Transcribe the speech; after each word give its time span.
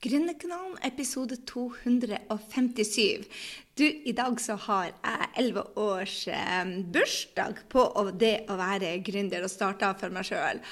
Gründerkanalen, 0.00 0.78
episode 0.82 1.36
257. 1.44 3.24
Du, 3.76 3.84
i 3.84 4.12
dag 4.16 4.38
så 4.40 4.54
har 4.56 4.86
jeg 4.86 5.26
elleve 5.42 5.64
års 5.76 6.22
eh, 6.32 6.70
bursdag 6.88 7.58
på 7.68 7.82
det 8.16 8.46
å 8.48 8.56
være 8.56 8.94
gründer 9.04 9.44
og 9.44 9.52
starta 9.52 9.90
for 10.00 10.08
meg 10.14 10.24
sjøl. 10.24 10.62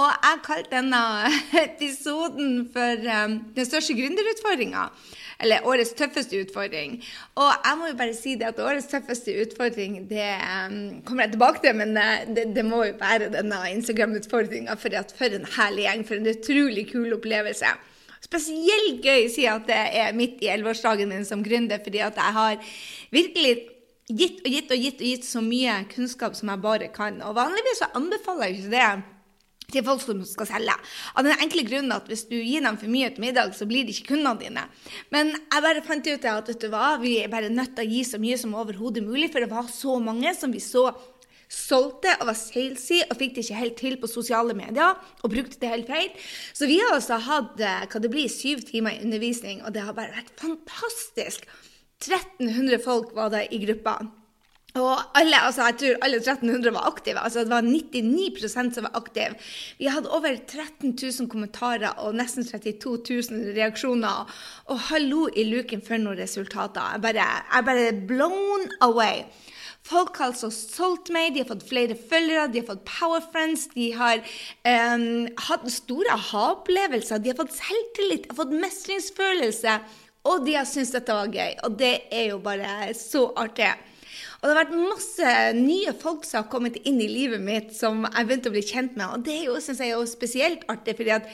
Og 0.00 0.06
jeg 0.06 0.30
har 0.30 0.40
kalt 0.46 0.70
denne 0.72 1.02
episoden 1.66 2.70
for 2.72 3.04
um, 3.04 3.34
den 3.52 3.68
største 3.68 3.98
gründerutfordringa. 3.98 4.86
Eller 5.44 5.68
årets 5.68 5.92
tøffeste 6.00 6.40
utfordring. 6.40 6.96
Og 7.36 7.52
jeg 7.52 7.76
må 7.82 7.92
jo 7.92 8.00
bare 8.00 8.16
si 8.16 8.38
det 8.40 8.48
at 8.48 8.64
årets 8.64 8.88
tøffeste 8.88 9.36
utfordring 9.44 10.06
det 10.08 10.32
um, 10.40 10.80
kommer 11.04 11.26
jeg 11.26 11.36
tilbake 11.36 11.66
til, 11.66 11.76
men 11.82 11.92
det, 12.32 12.48
det 12.56 12.64
må 12.64 12.80
jo 12.88 12.96
være 13.04 13.28
denne 13.36 13.60
Instagram-utfordringa. 13.76 14.80
For, 14.80 15.00
for 15.20 15.36
en 15.36 15.48
herlig 15.58 15.84
gjeng, 15.90 16.08
for 16.08 16.16
en 16.16 16.32
utrolig 16.32 16.88
kul 16.94 17.20
opplevelse 17.20 17.76
spesielt 18.20 19.04
gøy 19.04 19.26
å 19.26 19.32
si 19.32 19.46
at 19.50 19.66
det 19.68 19.80
er 20.00 20.16
midt 20.16 20.42
i 20.44 20.50
elleveårsdagen 20.52 21.10
min 21.10 21.26
som 21.28 21.44
gründer, 21.44 21.82
fordi 21.84 22.02
at 22.04 22.18
jeg 22.20 22.36
har 22.36 22.74
virkelig 23.14 23.54
gitt 24.10 24.42
og 24.42 24.50
gitt 24.50 24.74
og 24.74 24.84
gitt 24.84 25.00
og 25.00 25.06
gitt 25.06 25.26
så 25.26 25.42
mye 25.44 25.78
kunnskap 25.92 26.36
som 26.38 26.50
jeg 26.52 26.62
bare 26.64 26.90
kan. 26.94 27.20
Og 27.26 27.36
vanligvis 27.38 27.82
så 27.82 27.90
anbefaler 27.98 28.50
jeg 28.50 28.60
ikke 28.60 28.74
det 28.74 28.90
til 29.70 29.86
folk 29.86 30.02
som 30.02 30.22
skal 30.26 30.48
selge. 30.50 30.74
Av 31.14 31.26
den 31.26 31.38
enkle 31.44 31.62
grunnen 31.66 31.94
at 31.94 32.08
hvis 32.10 32.26
du 32.30 32.36
gir 32.38 32.64
dem 32.64 32.78
for 32.80 32.90
mye 32.90 33.12
til 33.14 33.24
middag, 33.24 33.54
så 33.54 33.68
blir 33.70 33.86
det 33.86 33.94
ikke 33.94 34.16
kundene 34.16 34.40
dine. 34.42 34.66
Men 35.14 35.32
jeg 35.36 35.64
bare 35.66 35.84
fant 35.86 36.10
ut 36.10 36.28
at 36.32 36.50
vet 36.50 36.64
du 36.64 36.68
hva, 36.72 36.96
vi 37.02 37.16
er 37.22 37.30
bare 37.32 37.52
nødt 37.52 37.76
til 37.76 37.86
å 37.86 37.94
gi 37.94 38.02
så 38.08 38.20
mye 38.22 38.38
som 38.40 38.56
overhodet 38.58 39.04
mulig, 39.06 39.30
for 39.32 39.42
det 39.42 39.52
var 39.52 39.70
så 39.70 39.98
mange 40.02 40.34
som 40.38 40.50
vi 40.54 40.62
så 40.64 40.88
solgte 41.50 42.12
og 42.20 42.28
var 42.30 42.38
salesy 42.38 43.00
og 43.08 43.16
fikk 43.18 43.34
det 43.36 43.44
ikke 43.44 43.58
helt 43.58 43.80
til 43.80 43.96
på 44.00 44.10
sosiale 44.10 44.54
medier 44.56 44.94
og 44.94 45.32
brukte 45.32 45.58
det 45.62 45.72
helt 45.72 45.90
feil. 45.90 46.12
Så 46.54 46.70
vi 46.70 46.78
har 46.82 46.94
altså 46.94 47.18
hatt 47.26 47.58
eh, 47.58 47.88
hva 47.90 48.02
det 48.02 48.12
blir, 48.12 48.30
syv 48.30 48.62
timer 48.68 48.94
i 48.94 49.02
undervisning, 49.04 49.64
og 49.64 49.74
det 49.74 49.84
har 49.84 49.96
bare 49.98 50.14
vært 50.14 50.32
fantastisk. 50.38 51.44
1300 52.00 52.80
folk 52.84 53.12
var 53.16 53.34
det 53.34 53.48
i 53.52 53.60
gruppa. 53.66 53.98
Og 54.78 55.00
alle, 55.18 55.34
altså 55.34 55.66
jeg 55.66 55.78
tror 55.80 56.04
alle 56.06 56.18
1300 56.20 56.72
var 56.74 56.86
aktive. 56.86 57.18
altså 57.18 57.42
Det 57.42 57.50
var 57.50 57.66
99% 57.66 58.74
som 58.74 58.86
var 58.86 58.94
aktive. 58.94 59.34
Vi 59.78 59.90
hadde 59.90 60.10
over 60.10 60.36
13 60.36 60.94
000 60.94 61.28
kommentarer 61.28 61.98
og 61.98 62.14
nesten 62.14 62.46
32 62.46 62.98
000 63.30 63.56
reaksjoner. 63.58 64.30
Og 64.70 64.78
hallo 64.92 65.26
i 65.34 65.48
luken 65.50 65.82
for 65.82 65.98
noen 65.98 66.22
resultater. 66.22 66.94
Jeg 66.94 67.02
bare, 67.02 67.26
jeg 67.50 67.66
bare 67.66 67.92
blown 68.06 68.70
away. 68.80 69.26
Folk 69.86 70.18
har 70.20 70.30
altså 70.30 70.50
solgt 70.52 71.08
meg, 71.14 71.32
de 71.34 71.42
har 71.42 71.48
fått 71.48 71.64
flere 71.66 71.96
følgere, 71.96 72.50
de 72.52 72.60
har 72.60 72.68
fått 72.68 72.84
power 72.88 73.22
friends, 73.32 73.66
de 73.72 73.88
har 73.96 74.20
um, 74.68 75.26
hatt 75.48 75.64
store 75.72 76.12
aha-opplevelser, 76.14 77.22
de 77.22 77.32
har 77.32 77.38
fått 77.40 77.56
selvtillit, 77.56 78.26
de 78.26 78.34
har 78.34 78.40
fått 78.42 78.56
mestringsfølelse, 78.60 79.78
og 80.28 80.44
de 80.44 80.58
har 80.58 80.68
syntes 80.68 80.92
dette 80.94 81.16
var 81.16 81.32
gøy. 81.32 81.56
Og 81.64 81.78
det 81.80 81.94
er 82.12 82.28
jo 82.34 82.42
bare 82.44 82.90
så 82.98 83.30
artig. 83.40 83.70
Og 84.40 84.46
det 84.46 84.52
har 84.52 84.60
vært 84.62 84.76
masse 84.76 85.32
nye 85.56 85.92
folk 86.00 86.22
som 86.28 86.42
har 86.42 86.52
kommet 86.52 86.78
inn 86.88 87.00
i 87.00 87.08
livet 87.10 87.42
mitt 87.44 87.74
som 87.76 88.06
jeg 88.06 88.28
begynte 88.28 88.52
å 88.52 88.54
bli 88.54 88.62
kjent 88.64 88.94
med. 88.96 89.16
Og 89.16 89.24
det 89.26 89.34
er 89.36 89.48
jo, 89.50 89.58
synes 89.60 89.82
jeg, 89.84 89.92
jo 89.92 90.06
spesielt 90.08 90.64
artig, 90.72 90.96
fordi 91.00 91.12
at 91.16 91.28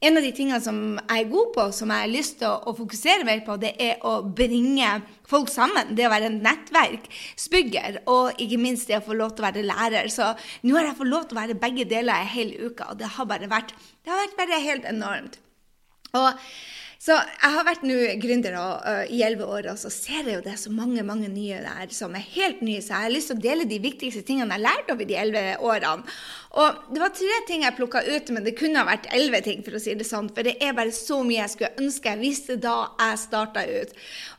en 0.00 0.16
av 0.16 0.24
de 0.24 0.30
tingene 0.32 0.60
som 0.64 0.78
jeg 0.96 1.24
er 1.26 1.28
god 1.28 1.50
på, 1.54 1.66
som 1.76 1.90
jeg 1.92 2.04
har 2.06 2.10
lyst 2.10 2.38
til 2.40 2.48
å, 2.48 2.56
å, 2.70 2.74
fokusere 2.78 3.26
mer 3.28 3.42
på, 3.44 3.58
det 3.60 3.74
er 3.84 4.00
å 4.08 4.14
bringe 4.24 4.94
folk 5.28 5.52
sammen. 5.52 5.92
Det 5.96 6.06
å 6.08 6.12
være 6.12 6.30
en 6.30 6.40
nettverksbygger, 6.46 8.00
og 8.08 8.40
ikke 8.40 8.60
minst 8.62 8.88
det 8.88 9.00
å 9.00 9.04
få 9.04 9.18
lov 9.18 9.34
til 9.36 9.44
å 9.44 9.50
være 9.50 9.66
lærer. 9.68 10.08
Så 10.12 10.32
nå 10.64 10.78
har 10.78 10.88
jeg 10.88 10.98
fått 11.02 11.12
lov 11.12 11.28
til 11.28 11.36
å 11.36 11.42
være 11.42 11.60
begge 11.60 11.88
deler 11.90 12.16
en 12.16 12.32
hel 12.32 12.56
uke, 12.56 12.88
og 12.88 13.00
det 13.00 13.12
har 13.18 13.28
bare 13.28 13.52
vært, 13.52 13.76
har 14.08 14.24
vært 14.24 14.38
bare 14.40 14.64
helt 14.64 14.88
enormt. 14.88 15.40
Og 16.16 16.32
så 17.00 17.14
jeg 17.16 17.52
har 17.54 17.64
vært 17.64 17.84
nå 17.88 17.94
gründer 18.20 18.56
uh, 18.58 19.06
i 19.08 19.22
elleve 19.24 19.46
år, 19.48 19.70
og 19.72 19.78
så 19.80 19.88
ser 19.92 20.26
jeg 20.26 20.34
jo 20.34 20.42
det 20.44 20.50
er 20.52 20.58
så 20.60 20.72
mange 20.74 21.00
mange 21.06 21.30
nye 21.32 21.62
der 21.64 21.92
som 21.96 22.12
er 22.16 22.26
helt 22.34 22.60
nye. 22.60 22.82
Så 22.84 22.92
jeg 22.92 23.06
har 23.06 23.14
lyst 23.14 23.32
til 23.32 23.38
å 23.38 23.44
dele 23.46 23.68
de 23.68 23.78
viktigste 23.80 24.20
tingene 24.28 24.50
jeg 24.50 24.58
har 24.58 24.66
lært 24.66 24.92
over 24.92 25.08
de 25.08 25.16
elleve 25.16 25.54
årene. 25.64 26.04
Og 26.58 26.78
det 26.90 26.98
var 26.98 27.12
tre 27.14 27.36
ting 27.46 27.62
jeg 27.62 27.76
plukka 27.76 28.00
ut, 28.02 28.30
men 28.34 28.42
det 28.42 28.56
kunne 28.58 28.80
ha 28.80 28.88
vært 28.88 29.06
elleve 29.14 29.38
ting, 29.46 29.60
for 29.62 29.76
å 29.78 29.80
si 29.82 29.92
det 29.94 30.06
sånn. 30.08 30.32
For 30.34 30.46
det 30.46 30.56
er 30.58 30.74
bare 30.74 30.90
så 30.94 31.20
mye 31.22 31.44
jeg 31.44 31.52
skulle 31.52 31.84
ønske 31.84 32.10
jeg 32.10 32.18
visste 32.18 32.56
da 32.58 32.74
jeg 32.98 33.20
starta 33.22 33.62
ut. 33.68 33.92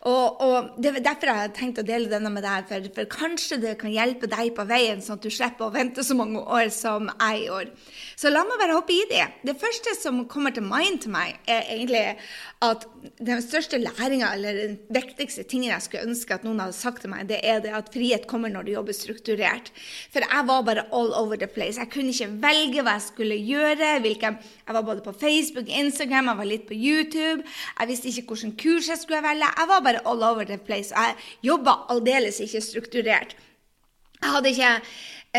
Og, 0.10 0.42
og 0.44 0.74
det 0.82 0.92
er 0.92 1.06
derfor 1.06 1.32
jeg 1.32 1.40
har 1.40 1.54
tenkt 1.56 1.80
å 1.80 1.86
dele 1.88 2.12
denne 2.12 2.32
med 2.34 2.44
deg, 2.44 2.68
for, 2.68 2.90
for, 2.98 3.08
kanskje 3.16 3.62
det 3.64 3.78
kan 3.80 3.94
hjelpe 3.94 4.28
deg 4.32 4.52
på 4.58 4.66
veien, 4.68 5.00
sånn 5.00 5.22
at 5.22 5.24
du 5.24 5.32
slipper 5.32 5.70
å 5.70 5.76
vente 5.76 6.04
så 6.04 6.18
mange 6.20 6.44
år 6.44 6.68
som 6.76 7.08
jeg 7.14 7.46
gjorde. 7.46 7.88
Så 8.20 8.34
la 8.34 8.44
meg 8.46 8.60
bare 8.60 8.76
hoppe 8.76 8.98
i 8.98 9.08
det. 9.10 9.24
Det 9.48 9.56
første 9.62 9.96
som 9.96 10.26
kommer 10.32 10.52
til 10.56 10.68
mind 10.68 11.06
til 11.06 11.16
meg, 11.16 11.40
er 11.48 11.64
egentlig 11.78 12.04
at 12.62 12.84
den 13.24 13.40
største 13.42 13.80
læringa, 13.82 14.34
eller 14.36 14.60
den 14.60 14.76
viktigste 14.94 15.48
tingen 15.48 15.72
jeg 15.72 15.88
skulle 15.88 16.12
ønske 16.12 16.36
at 16.36 16.44
noen 16.46 16.60
hadde 16.62 16.76
sagt 16.76 17.06
til 17.06 17.14
meg, 17.14 17.30
det 17.32 17.40
er 17.48 17.64
det 17.64 17.72
at 17.78 17.90
frihet 17.94 18.28
kommer 18.30 18.52
når 18.52 18.68
du 18.68 18.76
jobber 18.76 18.98
strukturert. 18.98 19.72
For 20.12 20.28
jeg 20.28 20.50
var 20.52 20.68
bare 20.68 20.86
all 20.92 21.16
over 21.16 21.40
the 21.40 21.48
place. 21.50 21.80
Jeg 21.80 21.90
kunne 21.94 22.01
kunne 22.02 22.16
ikke 22.16 22.42
velge 22.42 22.84
hva 22.86 22.98
jeg 22.98 23.06
skulle 23.06 23.38
gjøre. 23.46 23.92
Hvilke, 24.02 24.34
jeg 24.66 24.78
var 24.78 24.86
både 24.88 25.06
på 25.06 25.14
Facebook, 25.14 25.70
Instagram, 25.70 26.32
jeg 26.34 26.42
var 26.42 26.50
litt 26.50 26.66
på 26.68 26.78
YouTube. 26.78 27.46
Jeg 27.78 27.92
visste 27.92 28.10
ikke 28.10 28.34
hvilken 28.34 28.58
kurs 28.58 28.90
jeg 28.90 29.02
skulle 29.02 29.22
velge. 29.24 29.54
Jeg 29.62 29.72
var 29.72 29.86
bare 29.86 30.04
all 30.10 30.26
over 30.26 30.50
the 30.50 30.58
place. 30.58 30.92
Jeg 30.92 31.16
jobba 31.46 31.78
aldeles 31.94 32.42
ikke 32.42 32.64
strukturert. 32.66 33.38
Jeg 34.22 34.36
hadde 34.36 34.50
ikke 34.54 34.74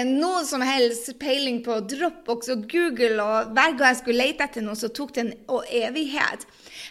noe 0.00 0.40
som 0.48 0.62
helst 0.64 1.10
peiling 1.20 1.58
på 1.64 1.74
Dropbox 1.84 2.48
og 2.54 2.62
Google, 2.70 3.20
og 3.20 3.50
hver 3.52 3.74
gang 3.76 3.90
jeg 3.90 3.98
skulle 3.98 4.24
lete 4.24 4.46
etter 4.46 4.64
noe, 4.64 4.76
så 4.78 4.88
tok 4.88 5.12
det 5.12 5.24
en 5.26 5.32
evighet. 5.68 6.46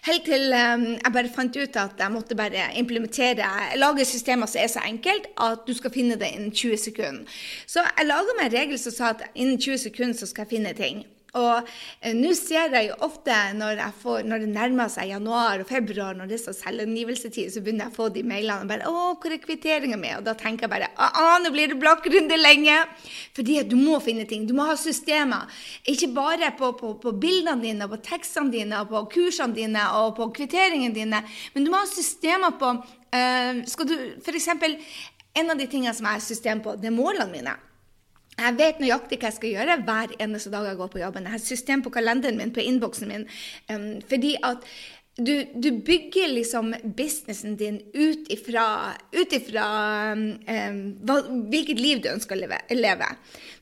Helt 0.05 0.25
til 0.25 0.53
um, 0.53 0.85
jeg 0.99 1.13
bare 1.13 1.31
fant 1.33 1.57
ut 1.57 1.79
at 1.81 1.99
jeg 1.99 2.13
måtte 2.13 2.37
bare 2.37 2.67
implementere 2.79 3.47
Lage 3.77 4.05
systemer 4.05 4.49
som 4.49 4.61
er 4.61 4.69
så 4.71 4.85
enkelt 4.85 5.27
at 5.41 5.65
du 5.67 5.73
skal 5.77 5.93
finne 5.93 6.17
det 6.21 6.29
innen 6.35 6.53
20 6.53 6.77
sekunder. 6.77 7.41
Så 7.69 7.81
jeg 7.85 8.07
laga 8.07 8.37
meg 8.37 8.51
en 8.51 8.55
regel 8.59 8.81
som 8.81 8.95
sa 8.95 9.11
at 9.15 9.25
innen 9.33 9.57
20 9.57 9.81
sekunder 9.87 10.17
så 10.17 10.29
skal 10.29 10.45
jeg 10.45 10.53
finne 10.55 10.73
ting. 10.77 11.03
Og 11.39 11.67
eh, 12.01 12.11
nå 12.17 12.33
ser 12.35 12.73
jeg 12.75 12.89
jo 12.89 12.95
ofte 13.05 13.35
når, 13.55 13.79
får, 14.01 14.25
når, 14.27 14.43
det 14.43 14.49
nærmer 14.51 14.89
seg 14.91 15.13
januar 15.13 15.61
og 15.63 15.69
februar, 15.69 16.17
når 16.17 16.27
det 16.27 16.35
er 16.37 16.43
så 16.43 16.55
selvangivelsetid, 16.57 17.53
så 17.53 17.63
begynner 17.63 17.87
jeg 17.87 17.93
å 17.93 17.95
få 17.95 18.09
de 18.11 18.23
mailene 18.27 18.65
og 18.65 18.71
bare 18.71 18.89
'Å, 18.89 19.05
hvor 19.15 19.31
er 19.31 19.39
kvitteringa 19.43 19.99
mi?' 19.99 20.11
Og 20.17 20.25
da 20.27 20.35
tenker 20.35 20.67
jeg 20.67 20.73
bare 20.73 20.91
'Å, 20.91 21.39
nå 21.43 21.53
blir 21.55 21.71
det 21.71 21.79
blokkrunde 21.79 22.35
lenge'. 22.35 22.83
Fordi 23.37 23.59
at 23.63 23.71
du 23.71 23.77
må 23.79 24.01
finne 24.03 24.27
ting. 24.27 24.45
Du 24.45 24.53
må 24.53 24.67
ha 24.67 24.75
systemer. 24.75 25.47
Ikke 25.87 26.11
bare 26.11 26.51
på, 26.57 26.73
på, 26.75 26.93
på 26.99 27.15
bildene 27.15 27.63
dine, 27.63 27.87
på 27.87 28.01
tekstene 28.03 28.51
dine, 28.51 28.83
på 28.91 29.05
kursene 29.13 29.55
dine 29.55 29.87
og 30.01 30.17
på 30.19 30.27
kvitteringene 30.35 30.93
dine, 30.93 31.23
men 31.53 31.63
du 31.63 31.71
må 31.71 31.79
ha 31.79 31.87
systemer 31.87 32.59
på 32.59 32.75
eh, 33.15 33.63
Skal 33.71 33.87
du 33.87 33.97
f.eks. 34.19 34.51
En 35.31 35.47
av 35.47 35.55
de 35.55 35.63
tingene 35.63 35.95
som 35.95 36.05
jeg 36.09 36.19
har 36.19 36.23
system 36.25 36.59
på, 36.59 36.75
det 36.75 36.89
er 36.91 36.95
målene 36.95 37.31
mine. 37.31 37.55
Jeg 38.39 38.57
vet 38.57 38.79
nøyaktig 38.81 39.19
hva 39.19 39.29
jeg 39.29 39.37
skal 39.37 39.53
gjøre 39.57 39.81
hver 39.85 40.15
eneste 40.23 40.53
dag 40.53 40.71
jeg 40.71 40.79
går 40.79 40.89
på 40.93 41.03
jobben. 41.03 41.27
Jeg 41.27 41.35
har 41.35 41.43
system 41.43 41.83
på 41.85 41.93
kalenderen 41.93 42.39
min, 42.39 42.53
på 42.55 42.63
innboksen 42.63 43.11
min. 43.11 43.27
Um, 43.69 43.93
fordi 44.09 44.37
at 44.47 44.65
du, 45.19 45.43
du, 45.53 45.71
bygger 45.83 46.31
liksom 46.31 46.71
businessen 46.97 47.57
din 47.59 47.81
ut 47.93 48.29
ifra, 48.31 48.93
ut 49.11 49.33
ifra 49.35 49.65
um, 50.15 50.23
hva, 51.03 51.17
hvilket 51.51 51.81
liv 51.83 51.99
du 52.01 52.07
ønsker 52.13 52.37
å 52.37 52.39
leve, 52.39 52.61
leve. 52.79 53.09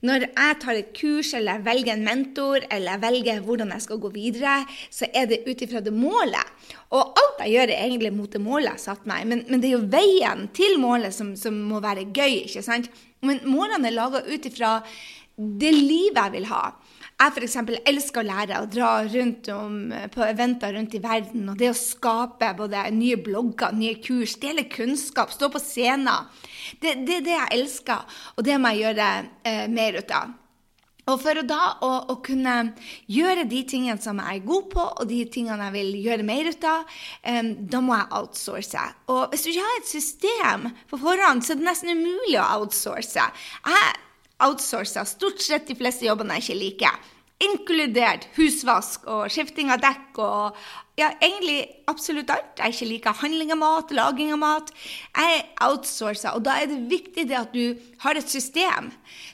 Når 0.05 0.27
jeg 0.27 0.59
tar 0.61 0.77
et 0.77 0.93
kurs, 0.95 1.33
eller 1.33 1.57
jeg 1.57 1.65
velger 1.65 1.95
en 1.95 2.05
mentor, 2.05 2.61
eller 2.69 2.93
jeg 2.93 3.03
velger 3.07 3.43
hvordan 3.43 3.73
jeg 3.73 3.87
skal 3.87 4.01
gå 4.05 4.13
videre, 4.13 4.55
så 4.93 5.09
er 5.09 5.27
det 5.33 5.41
ut 5.49 5.65
ifra 5.65 5.81
det 5.83 5.95
målet. 5.95 6.53
Og 6.93 7.01
alt 7.01 7.43
jeg 7.43 7.57
gjør, 7.57 7.73
er 7.73 7.89
egentlig 7.89 8.13
mot 8.15 8.31
det 8.31 8.45
målet 8.45 8.69
jeg 8.69 8.77
har 8.77 8.85
satt 8.85 9.09
meg. 9.09 9.25
Men, 9.33 9.43
men, 9.49 9.59
det 9.59 9.71
er 9.71 9.77
jo 9.79 9.83
veien 9.89 10.47
til 10.55 10.77
målet 10.79 11.17
som, 11.17 11.33
som 11.39 11.57
må 11.73 11.81
være 11.83 12.07
gøy. 12.13 12.45
ikke 12.45 12.63
sant? 12.63 12.93
Men 13.25 13.41
målene 13.49 13.89
er 13.89 13.95
laga 13.95 14.23
ut 14.27 14.45
ifra 14.47 14.79
det 15.39 15.71
livet 15.71 16.19
jeg 16.19 16.35
vil 16.35 16.47
ha. 16.49 16.63
Jeg 17.19 17.35
f.eks. 17.35 17.55
elsker 17.87 18.21
å 18.21 18.27
lære 18.27 18.59
å 18.63 18.67
dra 18.71 18.89
rundt 19.07 19.49
om, 19.51 19.79
på 20.11 20.23
eventer 20.23 20.75
rundt 20.75 20.95
i 20.95 21.01
verden. 21.03 21.49
Og 21.51 21.59
det 21.59 21.71
å 21.71 21.75
skape 21.75 22.53
både 22.55 22.85
nye 22.95 23.19
blogger, 23.19 23.75
nye 23.75 23.97
kurs, 24.03 24.37
dele 24.39 24.67
kunnskap, 24.71 25.31
stå 25.35 25.49
på 25.51 25.59
scener. 25.63 26.29
Det, 26.79 26.95
det 27.07 27.17
er 27.19 27.25
det 27.25 27.35
jeg 27.35 27.55
elsker, 27.59 28.19
og 28.35 28.47
det 28.47 28.55
må 28.59 28.71
jeg 28.71 28.85
gjøre 28.85 29.09
eh, 29.47 29.65
mer 29.71 29.99
ut 29.99 30.15
av. 30.15 30.35
Og 31.09 31.17
for 31.23 31.39
å 31.39 31.45
da 31.47 31.61
å, 31.85 31.91
å, 32.13 32.17
kunne 32.25 32.55
gjøre 33.09 33.47
de 33.49 33.61
tingene 33.67 34.01
som 34.01 34.19
jeg 34.21 34.41
er 34.41 34.47
god 34.47 34.67
på, 34.73 34.85
og 35.01 35.09
de 35.09 35.21
tingene 35.31 35.69
jeg 35.69 35.75
vil 35.77 35.95
gjøre 36.05 36.27
mer 36.27 36.49
ut 36.51 36.67
av, 36.69 36.97
um, 37.33 37.53
da 37.71 37.81
må 37.83 37.95
jeg 37.97 38.11
outsource. 38.19 38.83
Og 39.09 39.23
hvis 39.31 39.45
du 39.45 39.51
ikke 39.53 39.69
har 39.69 39.79
et 39.79 39.93
system 39.93 40.67
på 40.91 40.99
forhånd, 41.01 41.45
så 41.45 41.55
er 41.55 41.61
det 41.61 41.69
nesten 41.69 41.95
umulig 41.95 42.37
å 42.37 42.49
outsource. 42.59 43.29
Jeg 43.65 43.95
outsourcer 44.45 45.07
stort 45.09 45.41
sett 45.43 45.67
de 45.69 45.77
fleste 45.79 46.07
jobbene 46.07 46.37
jeg 46.37 46.47
ikke 46.47 46.61
liker. 46.63 47.15
Inkludert 47.39 48.27
husvask 48.35 49.05
og 49.07 49.29
skifting 49.31 49.71
av 49.71 49.81
dekk 49.83 50.19
og 50.19 50.57
ja, 50.99 51.13
egentlig 51.23 51.59
absolutt 51.89 52.29
alt. 52.33 52.59
Jeg 52.59 52.75
ikke 52.75 52.87
liker 52.89 53.17
handling 53.21 53.53
av 53.53 53.59
mat, 53.61 53.93
laging 53.95 54.33
av 54.35 54.39
mat. 54.41 54.71
Jeg 55.15 55.45
outsourcer, 55.63 56.35
og 56.35 56.43
da 56.45 56.57
er 56.59 56.67
det 56.69 56.79
viktig 56.91 57.25
det 57.29 57.37
at 57.39 57.53
du 57.55 57.79
har 58.03 58.19
et 58.19 58.29
system. 58.29 58.89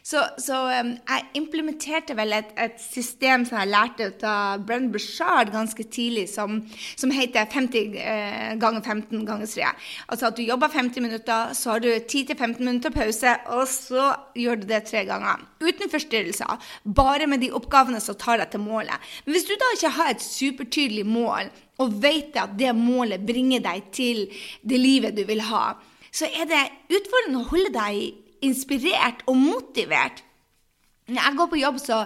Så, 0.06 0.22
så 0.42 0.60
um, 0.80 0.92
jeg 0.96 1.26
implementerte 1.40 2.16
vel 2.18 2.36
et, 2.38 2.54
et, 2.62 2.78
system 2.82 3.46
som 3.48 3.58
jeg 3.60 3.72
lærte 3.72 4.10
av 4.30 4.64
Brenn 4.66 4.92
Bushard 4.94 5.52
ganske 5.54 5.88
tidlig, 5.90 6.28
som, 6.32 6.62
som 6.96 7.14
heter 7.14 7.50
50 7.52 7.98
eh, 8.02 8.54
ganger 8.62 8.86
15 8.86 9.26
ganger 9.28 9.50
3. 9.50 9.74
Altså 10.14 10.30
at 10.30 10.38
du 10.38 10.44
jobber 10.46 10.72
50 10.74 11.06
minutter, 11.06 11.54
så 11.58 11.76
har 11.76 11.84
du 11.84 11.90
10-15 11.90 12.62
minutter 12.62 12.94
pause, 12.94 13.36
og 13.58 13.66
så 13.72 14.12
gjør 14.38 14.62
du 14.62 14.70
det 14.70 14.84
tre 14.92 15.06
ganger. 15.10 15.44
Uten 15.66 15.92
forstyrrelser. 15.92 16.72
Bare 16.96 17.28
med 17.30 17.42
de 17.42 17.52
oppgavene 17.56 18.02
som 18.04 18.18
tar 18.22 18.42
deg 18.42 18.54
til 18.54 18.64
målet. 18.66 19.14
Men 19.26 19.36
hvis 19.36 19.50
du 19.50 19.56
da 19.58 19.74
ikke 19.76 19.96
har 19.98 20.14
et 20.14 20.26
supertydelig 20.26 21.06
mål, 21.10 21.50
og 21.82 21.98
vet 22.04 22.38
at 22.40 22.56
det 22.60 22.72
målet 22.78 23.26
bringer 23.26 23.64
deg 23.64 23.90
til 23.96 24.26
det 24.64 24.80
livet 24.80 25.18
du 25.18 25.26
vil 25.28 25.44
ha, 25.50 25.76
så 26.16 26.30
er 26.30 26.48
det 26.48 26.64
utfordrende 26.96 27.42
å 27.42 27.50
holde 27.50 27.74
deg 27.76 28.46
inspirert 28.46 29.26
og 29.28 29.38
motivert. 29.40 30.24
Når 31.10 31.22
jeg 31.22 31.38
går 31.38 31.52
på 31.52 31.62
jobb, 31.62 31.80
så, 31.82 32.02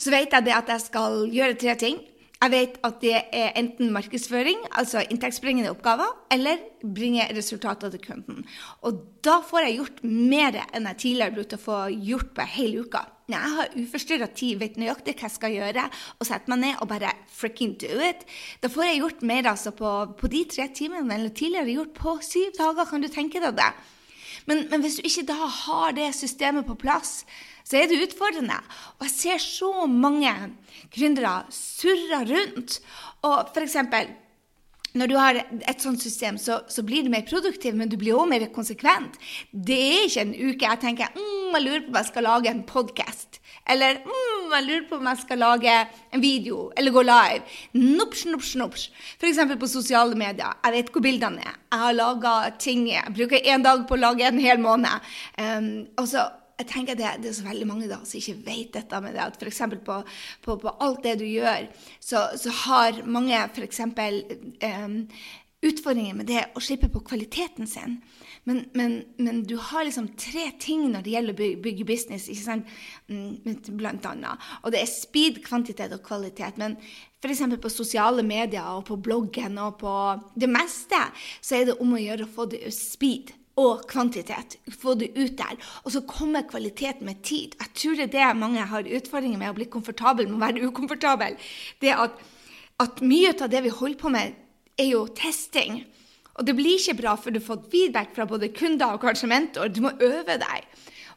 så 0.00 0.12
vet 0.14 0.32
jeg 0.32 0.54
at 0.56 0.72
jeg 0.72 0.84
skal 0.86 1.24
gjøre 1.32 1.58
tre 1.60 1.76
ting. 1.80 2.00
Jeg 2.44 2.52
vet 2.52 2.74
at 2.84 2.96
det 3.00 3.14
er 3.32 3.54
enten 3.56 3.92
markedsføring, 3.94 4.66
altså 4.76 5.04
inntektsbringende 5.06 5.70
oppgaver, 5.72 6.10
eller 6.34 6.60
bringe 6.82 7.24
resultater 7.32 7.92
til 7.94 8.02
kunden. 8.04 8.42
Og 8.84 8.98
da 9.24 9.38
får 9.46 9.64
jeg 9.64 9.78
gjort 9.78 10.02
mer 10.04 10.58
enn 10.66 10.90
jeg 10.90 11.00
tidligere 11.04 11.36
brukte 11.38 11.60
å 11.60 11.62
få 11.62 11.78
gjort 11.94 12.34
på 12.36 12.48
hele 12.56 12.84
uka. 12.84 13.06
Når 13.24 13.38
jeg 13.38 13.56
har 13.56 13.76
uforstyrra 13.80 14.26
tid, 14.36 14.58
vet 14.60 14.74
nøyaktig 14.76 15.14
hva 15.16 15.28
jeg 15.30 15.34
skal 15.38 15.54
gjøre, 15.54 15.86
og 16.18 16.28
setter 16.28 16.52
meg 16.52 16.60
ned 16.60 16.82
og 16.84 16.90
bare 16.90 17.14
freaking 17.32 17.72
do 17.80 17.96
it, 18.04 18.26
da 18.60 18.68
får 18.68 18.84
jeg 18.84 19.00
gjort 19.00 19.24
mer 19.30 19.48
altså 19.54 19.72
på, 19.76 19.92
på 20.20 20.28
de 20.32 20.42
tre 20.52 20.68
timene 20.76 21.16
enn 21.16 21.30
tidligere 21.32 21.78
gjort 21.78 21.94
på 21.96 22.18
syv 22.26 22.52
dager. 22.58 22.88
Kan 22.90 23.04
du 23.04 23.08
tenke 23.08 23.40
deg 23.40 23.56
det? 23.56 23.70
Men, 24.44 24.66
men 24.68 24.84
hvis 24.84 24.98
du 24.98 25.06
ikke 25.08 25.24
da 25.30 25.48
har 25.48 25.94
det 25.96 26.10
systemet 26.16 26.68
på 26.68 26.76
plass, 26.76 27.22
så 27.64 27.80
er 27.80 27.88
det 27.88 28.02
utfordrende. 28.04 28.58
Og 28.98 29.06
jeg 29.06 29.14
ser 29.14 29.40
så 29.40 29.86
mange 29.88 30.32
gründere 30.92 31.46
surre 31.54 32.20
rundt. 32.28 32.80
Og 33.24 33.54
f.eks. 33.54 33.78
når 34.94 35.10
du 35.10 35.14
har 35.18 35.38
et 35.42 35.82
sånt 35.82 36.02
system, 36.02 36.36
så, 36.38 36.60
så 36.70 36.84
blir 36.86 37.02
du 37.02 37.10
mer 37.10 37.24
produktiv, 37.26 37.74
men 37.74 37.90
du 37.90 37.96
blir 37.98 38.14
òg 38.14 38.28
mer 38.30 38.46
konsekvent. 38.54 39.16
Det 39.50 39.78
er 39.78 40.04
ikke 40.06 40.22
en 40.22 40.34
uke 40.34 40.68
jeg 40.68 40.82
tenker 40.84 41.16
mm, 41.16 41.56
jeg 41.56 41.64
lurer 41.64 41.82
på 41.82 41.90
om 41.90 41.98
jeg 41.98 42.10
skal 42.10 42.26
lage 42.28 42.50
en 42.50 42.62
podkast. 42.68 43.40
Eller 43.70 43.98
mm, 44.04 44.52
jeg 44.52 44.66
lurer 44.68 44.86
på 44.88 44.98
om 45.00 45.08
jeg 45.10 45.20
skal 45.22 45.42
lage 45.42 45.74
en 46.14 46.22
video 46.22 46.68
eller 46.76 46.94
gå 46.94 47.04
live. 47.08 47.42
Nups, 47.80 48.24
nups, 48.30 48.54
nopsj. 48.60 48.86
F.eks. 49.18 49.42
på 49.60 49.70
sosiale 49.70 50.18
medier. 50.18 50.54
Jeg 50.62 50.76
vet 50.76 50.94
hvor 50.94 51.04
bildene 51.04 51.42
er. 51.42 51.58
Jeg 51.72 51.82
har 51.84 51.98
laga 51.98 52.34
ting. 52.60 52.86
Jeg 52.92 53.14
bruker 53.16 53.50
én 53.50 53.66
dag 53.66 53.86
på 53.88 53.96
å 53.96 54.02
lage 54.02 54.26
en 54.28 54.42
hel 54.42 54.62
måned. 54.62 55.14
Um, 55.40 55.70
og 55.98 56.10
så 56.10 56.28
jeg 56.58 56.68
tenker 56.70 56.98
det, 56.98 57.08
det, 57.22 57.30
er 57.30 57.38
så 57.38 57.46
veldig 57.48 57.66
mange 57.66 57.88
da 57.90 58.00
som 58.06 58.18
ikke 58.20 58.42
vet 58.46 58.74
dette 58.76 59.00
med 59.02 59.16
det. 59.16 59.24
At 59.24 59.40
f.eks. 59.40 59.62
På, 59.86 60.00
på, 60.44 60.58
på 60.62 60.74
alt 60.84 61.02
det 61.06 61.16
du 61.22 61.26
gjør, 61.26 61.66
så, 61.98 62.28
så 62.38 62.52
har 62.64 63.00
mange 63.06 63.40
f.eks. 63.48 63.80
Um, 63.88 65.00
utfordringer 65.64 66.18
med 66.18 66.28
det 66.28 66.44
å 66.54 66.62
slippe 66.62 66.90
på 66.92 67.02
kvaliteten 67.08 67.68
sin. 67.68 67.98
Men, 68.44 68.64
men, 68.76 68.98
men, 69.16 69.40
du 69.48 69.56
har 69.70 69.86
liksom 69.86 70.10
tre 70.20 70.50
ting 70.60 70.90
når 70.92 71.04
det 71.04 71.14
gjelder 71.14 71.34
å 71.34 71.38
bygge, 71.38 71.60
bygge 71.64 71.86
business, 71.88 72.26
ikke 72.28 72.44
sant? 72.44 72.74
Mm, 73.08 73.62
blant 73.80 74.08
annet. 74.10 74.50
Og 74.62 74.74
det 74.74 74.82
er 74.82 74.90
speed, 74.90 75.40
kvantitet 75.46 75.94
og 75.96 76.04
kvalitet. 76.04 76.60
Men 76.60 76.76
f.eks. 77.24 77.46
på 77.56 77.72
sosiale 77.72 78.22
medier 78.26 78.68
og 78.76 78.84
på 78.90 79.00
bloggen 79.00 79.56
og 79.62 79.78
på 79.80 79.94
det 80.36 80.50
meste, 80.52 81.00
så 81.40 81.58
er 81.58 81.70
det 81.70 81.80
om 81.80 81.96
å 81.96 82.02
gjøre 82.02 82.28
å 82.28 82.34
få 82.36 82.46
det 82.52 82.68
speed 82.76 83.32
og 83.60 83.84
kvantitet. 83.90 84.56
Få 84.70 84.94
det 84.98 85.12
ut 85.14 85.36
der. 85.38 85.58
Og 85.84 85.94
så 85.94 86.02
kommer 86.08 86.46
kvaliteten 86.48 87.06
med 87.06 87.22
tid. 87.22 87.54
Jeg 87.60 87.74
tror 87.74 87.98
det 87.98 88.06
er 88.08 88.14
det 88.14 88.38
mange 88.40 88.66
har 88.70 88.88
utfordringer 88.98 89.38
med 89.38 89.52
å 89.52 89.58
bli 89.58 89.68
komfortabel 89.70 90.28
med 90.28 90.38
å 90.38 90.44
være 90.46 90.70
ukomfortabel. 90.70 91.36
Det 91.80 91.94
at, 91.94 92.18
at 92.82 93.02
mye 93.04 93.34
av 93.34 93.50
det 93.52 93.62
vi 93.66 93.74
holder 93.74 94.00
på 94.00 94.12
med, 94.14 94.34
er 94.78 94.90
jo 94.90 95.06
testing. 95.14 95.84
Og 96.34 96.46
det 96.46 96.56
blir 96.58 96.80
ikke 96.80 96.98
bra 96.98 97.14
før 97.14 97.34
du 97.36 97.38
har 97.38 97.46
fått 97.46 97.70
feedback 97.70 98.14
fra 98.16 98.26
både 98.26 98.50
kunder 98.56 98.96
og 98.96 99.04
kanskje 99.04 99.30
mentor. 99.30 99.70
Du 99.70 99.84
må 99.84 99.94
øve 100.02 100.38
deg. 100.42 100.66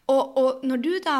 Og, 0.07 0.37
og 0.37 0.65
når 0.67 0.83
du 0.83 0.91
da 1.03 1.17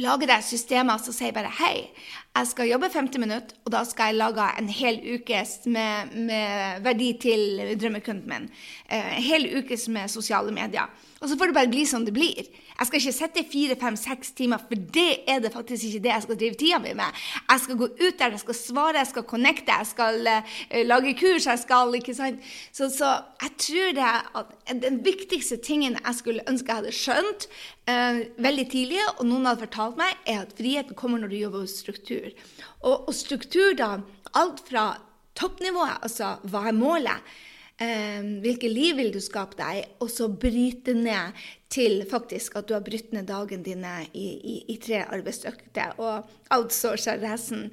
lager 0.00 0.30
deg 0.30 0.44
systemer 0.46 1.00
som 1.02 1.14
sier 1.14 1.34
bare 1.36 1.50
hei, 1.60 1.90
jeg 2.32 2.48
skal 2.48 2.70
jobbe 2.70 2.88
50 2.92 3.20
minutter, 3.20 3.56
og 3.66 3.74
da 3.74 3.82
skal 3.84 4.12
jeg 4.12 4.20
lage 4.22 4.46
en 4.58 4.68
hel 4.72 5.00
ukes 5.18 5.58
med, 5.68 6.14
med 6.30 6.84
verdi 6.84 7.10
til 7.20 7.42
drømmekunden 7.76 8.28
min. 8.30 8.46
Eh, 8.88 9.18
en 9.18 9.26
hel 9.26 9.50
ukes 9.58 9.88
med 9.92 10.08
sosiale 10.08 10.54
medier. 10.54 10.88
Og 11.22 11.30
så 11.30 11.36
får 11.38 11.50
det 11.52 11.54
bare 11.54 11.70
bli 11.70 11.84
som 11.86 12.02
det 12.02 12.14
blir. 12.16 12.48
Jeg 12.72 12.88
skal 12.88 12.98
ikke 12.98 13.14
sitte 13.14 13.42
fire, 13.46 13.76
fem, 13.78 13.96
seks 13.98 14.32
timer, 14.34 14.62
for 14.66 14.80
det 14.96 15.22
er 15.30 15.42
det 15.44 15.52
faktisk 15.54 15.86
ikke 15.86 16.00
det 16.02 16.10
jeg 16.10 16.24
skal 16.24 16.38
drive 16.40 16.58
tida 16.58 16.80
mi 16.82 16.94
med. 16.98 17.20
Jeg 17.46 17.62
skal 17.62 17.78
gå 17.78 17.88
ut 17.92 18.16
der, 18.18 18.34
jeg 18.34 18.42
skal 18.42 18.58
svare, 18.58 18.96
jeg 18.98 19.10
skal 19.12 19.26
connecte, 19.30 19.76
jeg 19.78 19.90
skal 19.92 20.18
uh, 20.26 20.80
lage 20.88 21.12
kurs, 21.20 21.46
jeg 21.46 21.60
skal 21.62 21.94
ikke 21.98 22.16
sant? 22.18 22.48
Så, 22.74 22.88
så 22.90 23.12
jeg 23.44 23.54
tror 23.66 23.94
det 24.00 24.08
at 24.40 24.74
den 24.82 24.98
viktigste 25.06 25.60
tingen 25.62 25.94
jeg 26.00 26.18
skulle 26.18 26.46
ønske 26.50 26.72
jeg 26.72 26.82
hadde 26.82 26.96
skjønt 26.96 27.46
uh, 27.86 28.18
veldig 28.48 28.66
tidlig, 28.74 29.06
og 29.14 29.22
noen 29.28 29.46
hadde 29.46 29.66
fortalt 29.68 30.02
meg, 30.02 30.18
er 30.26 30.42
at 30.42 30.58
friheten 30.58 30.98
kommer 30.98 31.22
når 31.22 31.30
du 31.30 31.38
jobber 31.38 31.62
hos 31.62 31.78
struktur. 31.84 32.34
Og, 32.82 33.06
og 33.06 33.14
struktur, 33.14 33.76
da, 33.78 33.94
alt 34.34 34.66
fra 34.66 34.90
toppnivået, 35.38 36.02
altså 36.02 36.34
hva 36.50 36.66
er 36.66 36.76
målet? 36.76 37.32
Eh, 37.80 38.20
hvilket 38.44 38.72
liv 38.72 38.98
vil 38.98 39.12
du 39.14 39.20
skape 39.22 39.58
deg, 39.58 39.96
og 40.02 40.10
så 40.12 40.28
bryte 40.28 40.94
ned 40.96 41.38
til 41.72 42.02
faktisk 42.10 42.58
at 42.60 42.68
du 42.68 42.74
har 42.76 42.84
brutt 42.84 43.12
ned 43.16 43.28
dagen 43.30 43.64
dine 43.64 43.94
i, 44.12 44.26
i, 44.36 44.56
i 44.74 44.78
tre 44.82 45.04
arbeidsøkter 45.06 45.96
og 46.02 46.28
outsourcer 46.52 47.22
resten. 47.22 47.70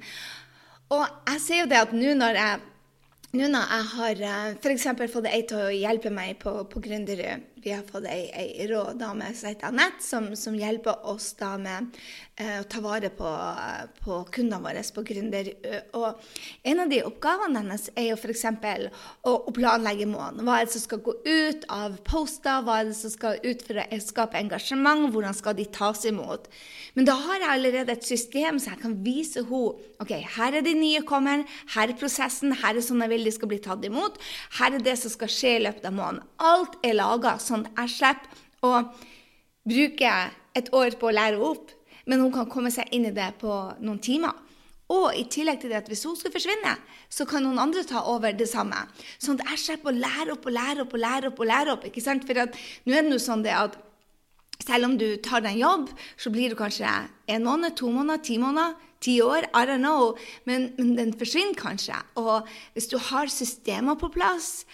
Og 0.90 1.04
jeg 1.28 1.44
ser 1.44 1.62
jo 1.62 1.70
det 1.70 1.82
at 1.84 1.94
nå 1.94 2.16
når 2.18 2.40
jeg 2.40 2.66
nå 3.30 3.46
når 3.46 3.72
jeg 3.74 3.88
har 3.94 4.22
eh, 4.26 4.54
f.eks. 4.58 4.88
fått 5.12 5.28
ei 5.30 5.44
til 5.46 5.62
å 5.62 5.74
hjelpe 5.74 6.10
meg 6.10 6.40
på, 6.42 6.54
på 6.66 6.82
Gründerud 6.82 7.49
Vi 7.62 7.72
har 7.74 7.82
fått 7.84 8.06
ei, 8.08 8.30
ei 8.32 8.66
rådame 8.70 9.26
som 9.36 9.50
heter 9.50 9.68
Anette, 9.68 10.00
som, 10.04 10.30
som, 10.36 10.54
hjelper 10.56 11.04
oss 11.08 11.32
da 11.36 11.50
med 11.60 11.90
eh, 12.40 12.60
å 12.62 12.66
ta 12.70 12.80
vare 12.80 13.10
på, 13.12 13.32
på 14.00 14.20
kundene 14.32 14.62
våre 14.64 14.84
på 14.94 15.04
gründer. 15.04 15.50
Og 15.98 16.22
en 16.72 16.80
av 16.84 16.92
de 16.92 17.02
oppgavene 17.04 17.60
hennes 17.60 17.88
er 17.94 18.10
jo 18.10 18.16
f.eks. 18.16 18.46
Å, 18.48 19.34
å 19.34 19.54
planlegge 19.56 20.08
måneden. 20.08 20.46
Hva 20.48 20.60
er 20.60 20.68
det 20.68 20.74
som 20.76 20.86
skal 20.86 21.02
gå 21.04 21.14
ut 21.26 21.68
av 21.72 22.00
poster? 22.08 22.64
Hva 22.64 22.80
er 22.80 22.90
det 22.90 22.96
som 22.98 23.12
skal 23.12 23.40
ut 23.44 23.64
for 23.66 23.82
å 23.82 24.00
skape 24.04 24.40
engasjement? 24.40 25.10
Hvordan 25.12 25.36
skal 25.36 25.58
de 25.58 25.68
tas 25.68 26.06
imot? 26.08 26.48
Men 26.96 27.08
da 27.08 27.18
har 27.20 27.44
jeg 27.44 27.52
allerede 27.54 27.94
et 27.94 28.08
system 28.08 28.58
så 28.60 28.74
jeg 28.74 28.84
kan 28.86 28.96
vise 29.04 29.44
henne 29.44 29.90
ok, 30.00 30.12
her 30.36 30.56
er 30.56 30.64
de 30.64 30.72
nye 30.76 31.02
kommer, 31.06 31.44
her 31.74 31.92
er 31.92 31.98
prosessen, 31.98 32.54
her 32.62 32.76
er 32.76 32.84
sånn 32.84 33.02
jeg 33.04 33.12
vil 33.12 33.26
de 33.28 33.32
skal 33.34 33.50
bli 33.50 33.58
tatt 33.62 33.84
imot, 33.84 34.16
her 34.56 34.76
er 34.76 34.84
det 34.84 34.96
som 35.00 35.12
skal 35.12 35.30
skje 35.32 35.54
i 35.58 35.62
løpet 35.66 35.86
av 35.88 35.96
måneden. 35.96 36.24
Alt 36.40 36.78
er 36.86 36.96
laga 36.96 37.34
sånn 37.50 37.66
at 37.66 37.82
jeg 37.82 37.96
slipper 37.98 38.66
å 38.66 38.84
bruke 39.70 40.14
et 40.56 40.70
år 40.74 40.96
på 40.98 41.10
å 41.10 41.14
lære 41.14 41.42
opp, 41.42 41.74
men 42.08 42.22
hun 42.24 42.32
kan 42.34 42.48
komme 42.50 42.72
seg 42.74 42.88
inn 42.94 43.08
i 43.10 43.14
det 43.14 43.32
på 43.40 43.50
noen 43.82 44.00
timer. 44.02 44.34
Og 44.90 45.14
i 45.14 45.22
tillegg 45.30 45.60
til 45.62 45.70
det 45.70 45.84
at 45.84 45.90
hvis 45.90 46.02
hun 46.08 46.16
skal 46.18 46.32
forsvinne, 46.34 46.72
så 47.12 47.26
kan 47.28 47.44
noen 47.46 47.60
andre 47.62 47.84
ta 47.86 48.02
over 48.10 48.34
det 48.34 48.48
samme. 48.50 48.80
Sånn 49.22 49.38
at 49.38 49.52
jeg 49.52 49.62
slipper 49.64 49.92
å 49.92 50.00
lære 50.02 50.34
opp 50.34 50.48
og 50.48 50.56
lære 50.56 50.82
opp 50.82 50.96
og 50.96 51.02
lære 51.04 51.30
opp. 51.30 51.38
og 51.38 51.50
lære 51.50 51.74
opp, 51.76 51.86
ikke 51.86 52.02
sant? 52.02 52.26
For 52.26 52.34
nå 52.34 52.96
er 52.96 53.06
det 53.06 53.14
jo 53.14 53.22
sånn 53.22 53.44
det 53.46 53.54
at 53.54 53.78
selv 54.60 54.90
om 54.90 54.96
du 54.98 55.14
tar 55.22 55.44
deg 55.44 55.54
en 55.54 55.62
jobb, 55.62 55.92
så 56.18 56.32
blir 56.34 56.50
det 56.50 56.58
kanskje 56.58 56.90
en 57.30 57.46
måned, 57.46 57.76
to 57.78 57.90
måneder, 57.94 58.22
ti 58.26 58.36
måneder, 58.42 58.74
ti 59.00 59.20
år. 59.22 59.46
I 59.54 59.64
don't 59.64 59.84
know. 59.84 60.18
Men, 60.44 60.72
men 60.76 60.96
den 60.98 61.14
forsvinner 61.16 61.54
kanskje. 61.54 61.96
Og 62.20 62.48
hvis 62.74 62.90
du 62.90 62.98
har 62.98 63.30
systemer 63.30 63.94
på 63.94 64.10
plass, 64.12 64.66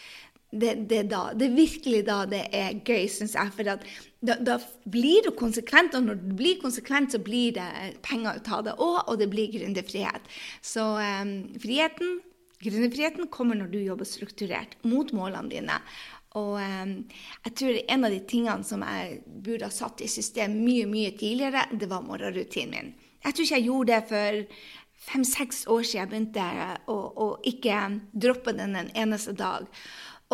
det, 0.50 0.74
det, 0.88 1.02
da, 1.10 1.32
det 1.34 1.48
er 1.48 1.56
virkelig 1.56 2.02
da 2.06 2.20
det 2.30 2.42
er 2.54 2.78
gøy, 2.86 3.06
syns 3.10 3.34
jeg. 3.36 3.52
For 3.56 3.66
da, 3.66 4.36
da, 4.46 4.58
blir 4.90 5.26
du 5.26 5.32
konsekvent, 5.36 5.96
og 5.98 6.06
når 6.06 6.20
du 6.22 6.34
blir 6.38 6.60
konsekvent, 6.62 7.14
så 7.14 7.20
blir 7.22 7.56
det 7.58 7.68
penger 8.06 8.38
ut 8.38 8.52
av 8.54 8.66
det 8.68 8.76
òg, 8.76 9.00
og 9.06 9.18
det 9.20 9.30
blir 9.32 9.50
gründerfrihet. 9.54 10.30
Så 10.64 10.86
um, 10.96 11.34
friheten, 11.62 12.20
gründerfriheten 12.62 13.30
kommer 13.34 13.58
når 13.58 13.72
du 13.74 13.80
jobber 13.82 14.08
strukturert 14.08 14.78
mot 14.86 15.10
målene 15.16 15.52
dine. 15.52 15.80
Og 16.38 16.56
um, 16.60 16.96
jeg 17.48 17.58
tror 17.58 17.82
en 17.82 18.06
av 18.06 18.14
de 18.14 18.22
tingene 18.30 18.68
som 18.68 18.86
jeg 18.86 19.20
burde 19.26 19.66
ha 19.66 19.74
satt 19.74 20.04
i 20.04 20.10
system 20.10 20.60
mye 20.62 20.86
mye 20.90 21.12
tidligere, 21.18 21.66
det 21.74 21.90
var 21.90 22.06
morgenrutinen 22.06 22.74
min. 22.76 22.96
Jeg 23.26 23.34
tror 23.34 23.46
ikke 23.46 23.56
jeg 23.56 23.66
gjorde 23.66 23.92
det 23.92 24.02
for 24.06 24.42
fem-seks 25.06 25.64
år 25.70 25.82
siden 25.84 26.00
jeg 26.00 26.10
begynte 26.10 26.44
å, 26.90 26.96
å 26.96 27.26
ikke 27.46 27.80
droppe 28.14 28.54
den 28.56 28.76
en 28.78 28.92
eneste 28.96 29.34
dag. 29.36 29.66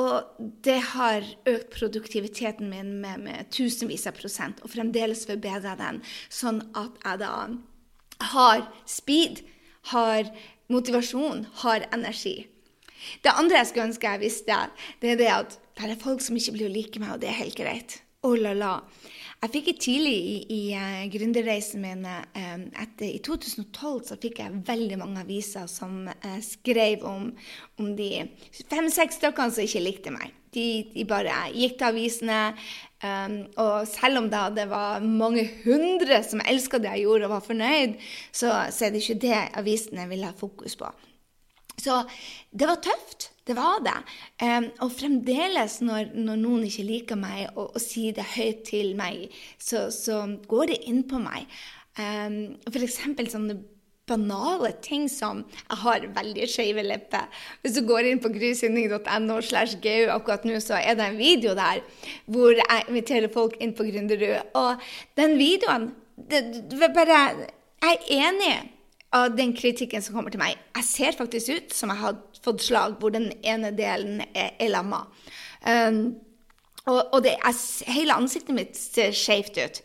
Og 0.00 0.46
det 0.64 0.78
har 0.94 1.26
økt 1.48 1.72
produktiviteten 1.74 2.70
min 2.72 2.94
med, 3.02 3.20
med 3.26 3.50
tusenvis 3.52 4.06
av 4.08 4.16
prosent, 4.16 4.62
og 4.64 4.72
fremdeles 4.72 5.26
forbedra 5.28 5.74
den, 5.76 6.00
sånn 6.32 6.62
at 6.78 6.96
jeg 7.04 7.20
da 7.20 7.34
har 8.32 8.64
speed, 8.88 9.42
har 9.92 10.30
motivasjon, 10.72 11.44
har 11.64 11.84
energi. 11.92 12.46
Det 13.20 13.34
andre 13.34 13.60
jeg 13.60 13.68
skulle 13.68 13.90
ønske 13.90 14.14
jeg 14.14 14.22
visste, 14.22 14.58
det 15.02 15.12
er 15.12 15.20
det 15.20 15.32
at 15.34 15.58
det 15.76 15.90
er 15.90 16.00
folk 16.00 16.22
som 16.24 16.38
ikke 16.38 16.54
blir 16.56 16.70
å 16.70 16.72
like 16.72 17.02
meg, 17.02 17.16
og 17.16 17.20
det 17.20 17.32
er 17.32 17.40
helt 17.42 17.58
greit. 17.58 17.98
Oh 18.22 18.36
la 18.38 18.54
la. 18.54 18.76
Jeg 19.42 19.50
fikk 19.56 19.68
et 19.72 19.78
tidlig 19.82 20.12
i, 20.14 20.34
i 20.54 20.60
uh, 20.78 21.00
gründerreisen 21.10 21.82
min 21.82 22.04
uh, 22.06 22.20
etter, 22.78 23.08
I 23.08 23.18
2012 23.26 24.04
så 24.06 24.18
fikk 24.22 24.38
jeg 24.38 24.60
veldig 24.68 25.00
mange 25.00 25.24
aviser 25.24 25.66
som 25.66 26.04
uh, 26.06 26.36
skrev 26.46 27.02
om, 27.08 27.24
om 27.82 27.88
de 27.98 28.28
fem-seks 28.70 29.18
stykkene 29.18 29.50
som 29.50 29.66
ikke 29.66 29.82
likte 29.82 30.14
meg. 30.14 30.30
De, 30.54 30.66
de, 30.92 31.02
bare 31.08 31.48
gikk 31.56 31.74
til 31.80 31.88
avisene. 31.88 32.40
Um, 33.02 33.38
og 33.58 33.88
selv 33.90 34.20
om 34.20 34.30
da 34.30 34.44
det 34.54 34.68
var 34.70 35.02
mange 35.02 35.48
hundre 35.64 36.20
som 36.22 36.44
elska 36.46 36.78
det 36.78 36.92
jeg 36.92 37.08
gjorde 37.08 37.26
og 37.26 37.34
var 37.34 37.46
fornøyd, 37.48 37.96
så, 38.30 38.52
så 38.70 38.86
er 38.86 38.94
det 38.94 39.02
ikke 39.02 39.22
det 39.26 39.40
avisene 39.58 40.06
vil 40.12 40.22
ha 40.28 40.30
fokus 40.38 40.78
på. 40.78 40.92
Så 41.80 42.02
det 42.52 42.68
var 42.68 42.82
tøft. 42.84 43.30
Det 43.46 43.56
var 43.58 43.80
det. 43.82 43.96
Um, 44.38 44.68
og 44.84 44.92
fremdeles, 44.94 45.80
når, 45.82 46.12
når, 46.14 46.38
noen 46.38 46.66
ikke 46.68 46.86
liker 46.86 47.18
meg 47.18 47.48
og, 47.56 47.72
og 47.74 47.82
sier 47.82 48.14
det 48.14 48.28
høyt 48.36 48.62
til 48.68 48.92
meg, 48.98 49.32
så, 49.58 49.88
så 49.90 50.22
går 50.48 50.70
det 50.70 50.82
inn 50.90 51.02
på 51.10 51.18
meg. 51.22 51.50
Um, 51.98 52.54
eksempel 52.70 53.26
sånne 53.28 53.58
banale 54.08 54.72
ting 54.82 55.08
som 55.10 55.44
Jeg 55.70 55.78
har 55.82 56.06
veldig 56.16 56.48
skeive 56.50 56.84
lepper. 56.86 57.26
Hvis 57.62 57.76
du 57.78 57.82
går 57.86 58.08
inn 58.10 58.20
på 58.22 58.32
grysynding.no 58.34 59.40
slash 59.40 59.78
gau 59.82 60.10
akkurat 60.16 60.46
nå, 60.46 60.58
så 60.60 60.78
er 60.78 60.98
det 60.98 61.08
en 61.08 61.18
video 61.18 61.54
der 61.58 61.82
hvor 62.26 62.54
jeg 62.54 62.86
inviterer 62.88 63.32
folk 63.32 63.56
inn 63.60 63.74
på 63.74 63.86
Gründerud. 63.88 64.54
Og 64.58 64.82
den 65.18 65.38
videoen 65.38 65.90
det, 66.16 66.42
det 66.70 66.92
bare 66.94 67.48
Jeg 67.82 67.98
er 67.98 68.28
enig 68.28 68.56
av 69.12 69.36
den 69.36 69.52
kritikken 69.56 70.02
som 70.02 70.16
kommer 70.16 70.32
til 70.32 70.40
meg. 70.40 70.60
Jeg 70.76 70.88
ser 70.88 71.16
faktisk 71.18 71.52
ut 71.52 71.74
som 71.76 71.92
jeg 71.92 72.00
har 72.00 72.20
fått 72.42 72.64
slag 72.64 72.96
hvor 73.00 73.12
den 73.14 73.30
ene 73.44 73.72
delen 73.76 74.22
er, 74.32 74.54
er 74.58 74.72
lamma. 74.72 75.04
Um, 75.62 76.16
og, 76.86 77.00
og 77.14 77.28
er, 77.28 77.52
hele 77.92 78.16
ansiktet 78.16 78.56
mitt 78.56 78.78
ser 78.78 79.12
skjevt 79.14 79.60
ut. 79.60 79.82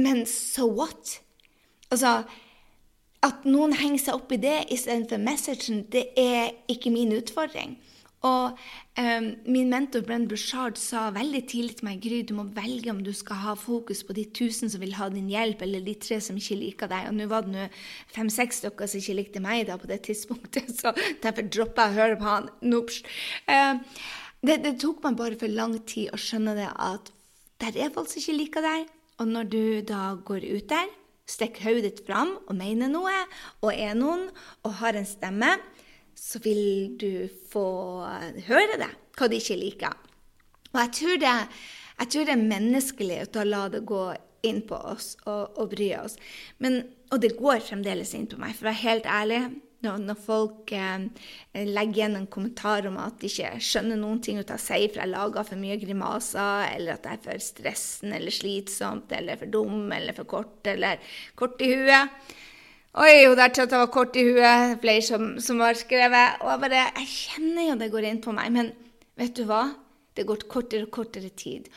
Men 0.00 0.22
so 0.26 0.70
what? 0.70 1.18
Altså, 1.90 2.20
at 3.26 3.44
noen 3.44 3.74
henger 3.76 4.00
seg 4.06 4.16
opp 4.16 4.32
i 4.32 4.40
det 4.40 4.56
istedenfor 4.72 5.20
messagen, 5.20 5.82
det 5.92 6.06
er 6.16 6.54
ikke 6.72 6.92
min 6.94 7.12
utfordring. 7.18 7.76
Og 8.26 8.52
um, 9.00 9.26
min 9.48 9.70
mentor 9.72 10.02
Brenn 10.04 10.26
Bushard 10.28 10.76
sa 10.76 11.06
veldig 11.14 11.40
tidlig 11.48 11.78
til 11.78 11.86
meg 11.88 12.02
Gry, 12.04 12.18
du 12.26 12.34
må 12.36 12.44
velge 12.52 12.92
om 12.92 13.00
du 13.04 13.14
skal 13.16 13.40
ha 13.46 13.54
fokus 13.56 14.02
på 14.04 14.16
de 14.16 14.26
tusen 14.36 14.68
som 14.68 14.82
vil 14.82 14.92
ha 14.98 15.08
din 15.12 15.30
hjelp, 15.32 15.64
eller 15.64 15.84
de 15.86 15.94
tre 15.96 16.20
som 16.20 16.36
ikke 16.36 16.58
liker 16.60 16.90
deg. 16.92 17.08
Og 17.08 17.16
nå 17.16 17.28
var 17.30 17.46
det 17.46 17.54
nå 17.54 17.66
fem-seks 18.12 18.60
stykker 18.60 18.90
som 18.90 19.00
ikke 19.00 19.16
likte 19.22 19.44
meg 19.44 19.64
da 19.70 19.78
på 19.80 19.88
det 19.88 20.02
tidspunktet, 20.08 20.68
så 20.82 20.92
derfor 21.24 21.48
droppa 21.48 21.88
jeg 21.88 21.96
å 21.96 22.00
høre 22.02 22.20
på 22.20 22.28
han. 22.28 22.52
Nops. 22.60 23.00
Uh, 23.48 23.80
det, 24.44 24.60
det, 24.66 24.76
tok 24.80 25.00
meg 25.04 25.16
bare 25.20 25.40
for 25.40 25.52
lang 25.52 25.78
tid 25.88 26.12
å 26.12 26.20
skjønne 26.20 26.56
det 26.60 26.68
at 26.76 27.12
der 27.60 27.76
er 27.76 27.92
folk 27.92 28.08
som 28.08 28.20
ikke 28.20 28.36
liker 28.36 28.64
deg. 28.64 28.88
Og 29.20 29.28
når 29.28 29.48
du 29.52 29.64
da 29.88 30.14
går 30.24 30.44
ut 30.48 30.68
der, 30.68 30.88
stikker 31.28 31.68
hodet 31.68 31.84
ditt 31.86 32.06
fram 32.06 32.34
og 32.46 32.56
mener 32.56 32.88
noe, 32.92 33.14
og 33.60 33.72
er 33.72 33.96
noen, 33.96 34.28
og 34.64 34.80
har 34.80 34.96
en 34.98 35.08
stemme, 35.08 35.54
så 36.20 36.40
vil 36.44 36.96
du 37.00 37.12
få 37.50 37.66
høre 38.46 38.80
det, 38.80 38.90
hva 39.16 39.28
de 39.30 39.38
ikke 39.40 39.60
liker. 39.60 39.94
Og 40.70 40.82
jeg 40.82 40.92
tror 40.98 41.22
det, 41.22 41.36
jeg 42.00 42.12
tror 42.12 42.26
det 42.28 42.34
er 42.34 42.50
menneskelig 42.50 43.22
å 43.40 43.46
la 43.48 43.62
det 43.72 43.86
gå 43.88 44.04
inn 44.46 44.60
på 44.68 44.76
oss 44.92 45.14
og, 45.24 45.56
og 45.60 45.72
bry 45.72 45.90
oss. 45.98 46.14
Men, 46.62 46.82
og 47.10 47.22
det 47.24 47.34
går 47.38 47.64
fremdeles 47.64 48.12
inn 48.16 48.28
på 48.30 48.38
meg, 48.40 48.54
for 48.56 48.68
å 48.68 48.70
være 48.70 48.84
helt 48.84 49.10
ærlig. 49.10 49.42
Når, 49.80 50.02
når 50.04 50.16
folk 50.20 50.72
eh, 50.76 51.06
legger 51.56 51.96
igjen 52.02 52.18
en 52.18 52.28
kommentar 52.28 52.84
om 52.84 52.98
at 53.00 53.16
de 53.22 53.30
ikke 53.30 53.54
skjønner 53.64 53.96
noen 53.96 54.20
ting 54.20 54.36
ut 54.36 54.52
av 54.52 54.60
seg, 54.60 54.90
for 54.90 55.00
jeg 55.00 55.12
lager 55.14 55.46
for 55.48 55.60
mye 55.60 55.78
grimaser, 55.80 56.66
eller 56.74 56.98
at 56.98 57.08
jeg 57.08 57.16
er 57.16 57.24
for 57.24 57.44
stressende 57.46 58.20
eller 58.20 58.36
slitsomt, 58.36 59.16
eller 59.16 59.40
for 59.40 59.56
dum 59.56 59.88
eller 59.96 60.16
for 60.16 60.28
kort, 60.28 60.60
eller 60.68 61.00
kort 61.40 61.64
i 61.64 61.72
huet 61.72 62.36
Oi, 62.98 63.22
hun 63.22 63.36
der 63.38 63.52
tjata 63.54 63.78
var 63.78 63.90
kort 63.94 64.16
i 64.18 64.24
huet. 64.26 64.80
Flere 64.82 65.02
som, 65.06 65.26
som 65.38 65.60
har 65.62 65.78
skrevet. 65.78 66.40
Og 66.42 66.50
jeg 66.50 66.62
bare 66.64 66.80
Jeg 66.98 67.06
kjenner 67.12 67.68
jo 67.68 67.76
det 67.78 67.90
går 67.92 68.06
inn 68.08 68.22
på 68.24 68.34
meg, 68.34 68.50
men 68.50 68.72
vet 69.20 69.36
du 69.38 69.44
hva? 69.46 69.68
Det 70.18 70.26
går 70.26 70.42
kortere 70.50 70.88
og 70.88 70.90
kortere 70.96 71.30
tid. 71.30 71.68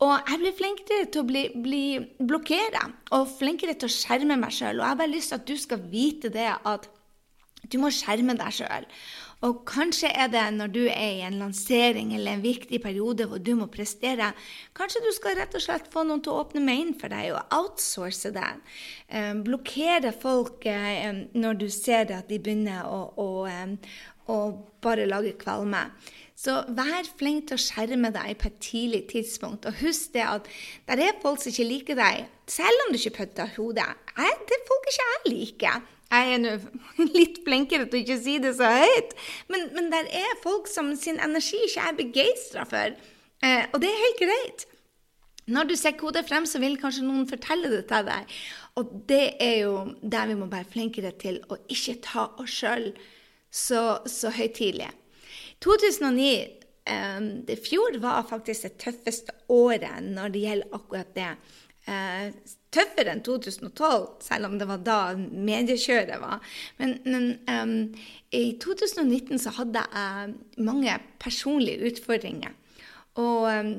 Og 0.00 0.14
jeg 0.16 0.40
blir 0.40 0.56
flinkere 0.56 1.10
til 1.12 1.20
å 1.20 1.28
bli, 1.28 1.42
bli 1.66 1.84
blokkere 2.16 2.80
og 3.12 3.28
flinkere 3.36 3.76
til 3.76 3.90
å 3.90 3.92
skjerme 3.92 4.38
meg 4.40 4.56
sjøl. 4.56 4.80
Og 4.80 4.86
jeg 4.86 4.92
har 4.94 5.00
bare 5.02 5.12
lyst 5.12 5.34
til 5.34 5.42
at 5.42 5.46
du 5.52 5.54
skal 5.60 5.84
vite 5.92 6.32
det 6.32 6.48
at 6.56 6.88
du 7.68 7.76
må 7.80 7.92
skjerme 7.92 8.36
deg 8.40 8.56
sjøl. 8.56 8.88
Og 9.44 9.60
kanskje 9.68 10.08
er 10.08 10.30
det 10.32 10.44
når 10.56 10.70
du 10.72 10.80
er 10.88 11.18
i 11.18 11.24
en 11.26 11.36
lansering 11.42 12.14
eller 12.16 12.38
en 12.38 12.44
viktig 12.44 12.80
periode 12.80 13.26
hvor 13.28 13.42
du 13.44 13.52
må 13.58 13.68
prestere, 13.72 14.30
kanskje 14.76 15.02
du 15.04 15.10
skal 15.12 15.36
rett 15.36 15.56
og 15.58 15.64
slett 15.64 15.90
få 15.92 16.06
noen 16.06 16.22
til 16.24 16.32
å 16.32 16.40
åpne 16.46 16.62
main 16.64 16.94
for 16.96 17.12
deg 17.12 17.34
og 17.34 17.52
outsource 17.52 18.32
det. 18.32 18.50
Eh, 19.12 19.32
blokkere 19.44 20.14
folk 20.16 20.64
eh, 20.70 21.26
når 21.36 21.60
du 21.60 21.68
ser 21.72 22.14
at 22.16 22.32
de 22.32 22.40
begynner 22.40 22.88
å, 22.88 23.00
å, 23.20 23.28
um, 23.44 23.76
å 24.32 24.38
bare 24.84 25.08
lage 25.10 25.36
kvalme. 25.40 25.90
Så 26.34 26.56
vær 26.74 27.06
flink 27.18 27.50
til 27.50 27.58
å 27.58 27.62
skjerme 27.62 28.10
deg 28.14 28.38
på 28.40 28.48
et 28.48 28.60
tidlig 28.64 29.04
tidspunkt. 29.12 29.68
Og 29.68 29.84
husk 29.84 30.16
det 30.16 30.24
at 30.24 30.48
det 30.88 31.04
er 31.04 31.20
folk 31.22 31.42
som 31.42 31.52
ikke 31.52 31.68
liker 31.68 32.00
deg, 32.00 32.24
selv 32.50 32.86
om 32.86 32.94
du 32.94 32.98
ikke 32.98 33.18
putter 33.20 33.52
hodet. 33.58 33.92
Det 34.16 34.56
er 34.56 34.66
folk 34.70 34.88
ikke 34.88 35.10
jeg 35.10 35.34
liker. 35.34 35.84
Jeg 36.14 36.36
er 36.36 36.42
nå 36.42 36.52
litt 37.16 37.40
flinkere 37.46 37.88
til 37.88 37.98
å 37.98 38.04
ikke 38.04 38.20
si 38.22 38.36
det 38.42 38.54
så 38.58 38.70
høyt, 38.70 39.16
men, 39.50 39.66
men 39.74 39.90
der 39.92 40.06
er 40.14 40.38
folk 40.44 40.70
som 40.70 40.92
sin 40.98 41.18
energi 41.22 41.58
ikke 41.66 41.88
er 41.88 41.98
begeistra 41.98 42.64
for. 42.68 42.94
Eh, 43.44 43.66
og 43.72 43.80
det 43.82 43.90
er 43.90 44.04
helt 44.04 44.22
greit. 44.22 44.66
Når 45.50 45.68
du 45.68 45.74
ser 45.76 45.98
hodet 46.00 46.24
frem, 46.28 46.46
så 46.48 46.60
vil 46.62 46.78
kanskje 46.80 47.04
noen 47.04 47.26
fortelle 47.28 47.68
det 47.72 47.82
til 47.90 48.06
deg. 48.06 48.36
Og 48.80 48.92
det 49.10 49.24
er 49.42 49.56
jo 49.66 49.74
der 50.00 50.30
vi 50.30 50.38
må 50.38 50.48
være 50.52 50.70
flinkere 50.70 51.12
til 51.20 51.42
å 51.52 51.58
ikke 51.68 51.98
ta 52.06 52.28
oss 52.40 52.60
sjøl 52.62 52.92
så, 53.54 53.82
så 54.08 54.32
høytidelig. 54.34 54.88
2009 55.64 56.30
eh, 56.30 57.20
det 57.48 57.58
fjor 57.66 58.00
var 58.02 58.24
faktisk 58.30 58.68
det 58.68 58.78
tøffeste 58.86 59.36
året 59.52 60.00
når 60.06 60.32
det 60.34 60.46
gjelder 60.46 60.80
akkurat 60.80 61.12
det. 61.16 61.30
Uh, 61.84 62.32
tøffere 62.74 63.14
enn 63.14 63.22
2012, 63.24 64.04
selv 64.24 64.48
om 64.48 64.58
det 64.60 64.68
var 64.68 64.82
da 64.84 64.98
mediekjøret 65.16 66.20
var. 66.22 66.44
Men, 66.80 66.96
men 67.06 67.26
um, 67.48 67.74
i 68.34 68.44
2019 68.62 69.40
så 69.42 69.54
hadde 69.58 69.82
jeg 69.84 70.62
mange 70.66 70.98
personlige 71.22 71.92
utfordringer. 71.92 72.54
Og, 73.22 73.48
um, 73.48 73.74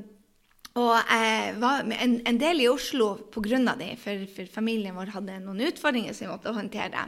og 0.79 0.93
jeg 0.97 1.55
var 1.61 1.87
en, 1.87 2.19
en, 2.27 2.39
del 2.39 2.63
i 2.63 2.69
Oslo 2.71 3.13
pga. 3.31 3.59
det, 3.79 3.95
for, 4.01 4.27
for, 4.35 4.51
familien 4.51 4.95
vår 4.95 5.13
hadde 5.15 5.39
noen 5.43 5.67
utfordringer 5.69 6.15
som 6.15 6.27
vi 6.27 6.33
måtte 6.33 6.55
håndtere. 6.55 7.07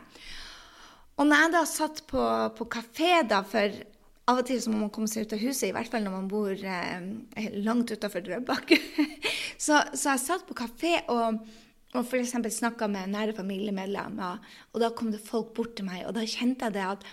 Og 1.17 1.25
når 1.25 1.43
jeg 1.43 1.53
da 1.55 1.61
satt 1.65 2.03
på, 2.07 2.23
på 2.57 2.67
kafé 2.69 3.23
da, 3.27 3.41
for 3.47 3.73
av 4.27 4.41
og 4.41 4.47
til 4.47 4.59
så 4.59 4.71
må 4.71 4.81
man 4.83 4.91
komme 4.93 5.07
seg 5.09 5.23
ut 5.23 5.37
av 5.37 5.41
huset, 5.41 5.69
i 5.69 5.75
hvert 5.75 5.89
fall 5.91 6.03
når 6.03 6.13
man 6.13 6.27
bor 6.31 6.51
eh, 6.51 7.53
langt 7.63 7.93
utafor 7.93 8.25
Drøbak. 8.25 8.73
så, 9.65 9.79
så 9.93 10.13
jeg 10.13 10.23
satt 10.25 10.43
på 10.49 10.57
kafé 10.57 10.97
og 11.13 11.39
og 11.97 12.05
f.eks. 12.05 12.35
snakka 12.57 12.89
med 12.91 13.13
nære 13.13 13.35
familiemedlemmer, 13.37 14.43
og 14.73 14.83
da 14.83 14.91
kom 14.95 15.09
det 15.13 15.23
folk 15.23 15.53
bort 15.57 15.75
til 15.77 15.89
meg, 15.89 16.05
og 16.05 16.15
da 16.17 16.25
kjente 16.27 16.69
jeg 16.69 16.77
det 16.77 16.85
at 16.85 17.09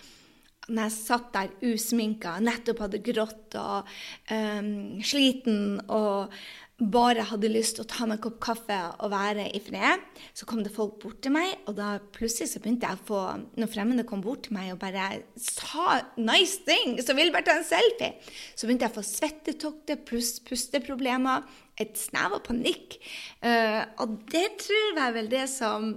når 0.65 0.87
jeg 0.87 0.97
satt 0.97 1.33
der 1.35 1.73
usminka, 1.75 2.39
nettopp 2.41 2.87
hadde 2.87 3.03
grått 3.05 3.57
og 3.61 3.91
um, 4.33 5.03
sliten 5.05 5.77
og 5.93 6.33
bare 6.75 7.23
hadde 7.29 7.51
lyst 7.53 7.77
til 7.77 7.85
å 7.85 7.89
ta 7.91 8.07
meg 8.09 8.17
en 8.19 8.23
kopp 8.25 8.41
kaffe 8.43 8.77
og 8.99 9.13
være 9.13 9.45
i 9.55 9.61
fred, 9.63 10.03
så 10.35 10.47
kom 10.49 10.65
det 10.65 10.73
folk 10.75 10.97
bort 11.05 11.21
til 11.23 11.35
meg, 11.37 11.53
og 11.69 11.77
da 11.79 11.93
plutselig 12.17 12.51
så 12.51 12.63
begynte 12.63 12.89
jeg 12.89 12.99
å 12.99 13.07
få 13.07 13.21
Når 13.61 13.71
fremmede 13.71 14.07
kom 14.09 14.25
bort 14.25 14.49
til 14.49 14.57
meg 14.57 14.73
og 14.73 14.81
bare 14.83 15.23
sa 15.39 16.01
nice 16.19 16.65
thing, 16.67 16.97
så 16.99 17.15
ville 17.15 17.35
bare 17.35 17.47
ta 17.47 17.59
en 17.61 17.69
selfie, 17.69 18.17
så 18.57 18.67
begynte 18.67 18.89
jeg 18.89 18.95
å 18.95 18.99
få 18.99 19.07
svettetokter 19.07 20.03
pluss 20.09 20.41
pusteproblemer, 20.49 21.47
et 21.81 21.95
snev 21.99 22.37
av 22.39 22.45
panikk. 22.47 22.99
Uh, 23.45 23.83
og 24.03 24.19
det 24.33 24.47
tror 24.63 25.01
jeg 25.01 25.17
vel 25.17 25.31
det 25.33 25.47
som 25.53 25.89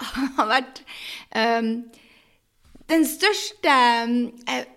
har 0.38 0.48
vært 0.50 0.82
um, 1.36 1.72
den 2.90 3.04
største 3.06 3.74
um, 4.06 4.16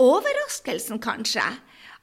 overraskelsen, 0.03 1.01
kanskje 1.03 1.45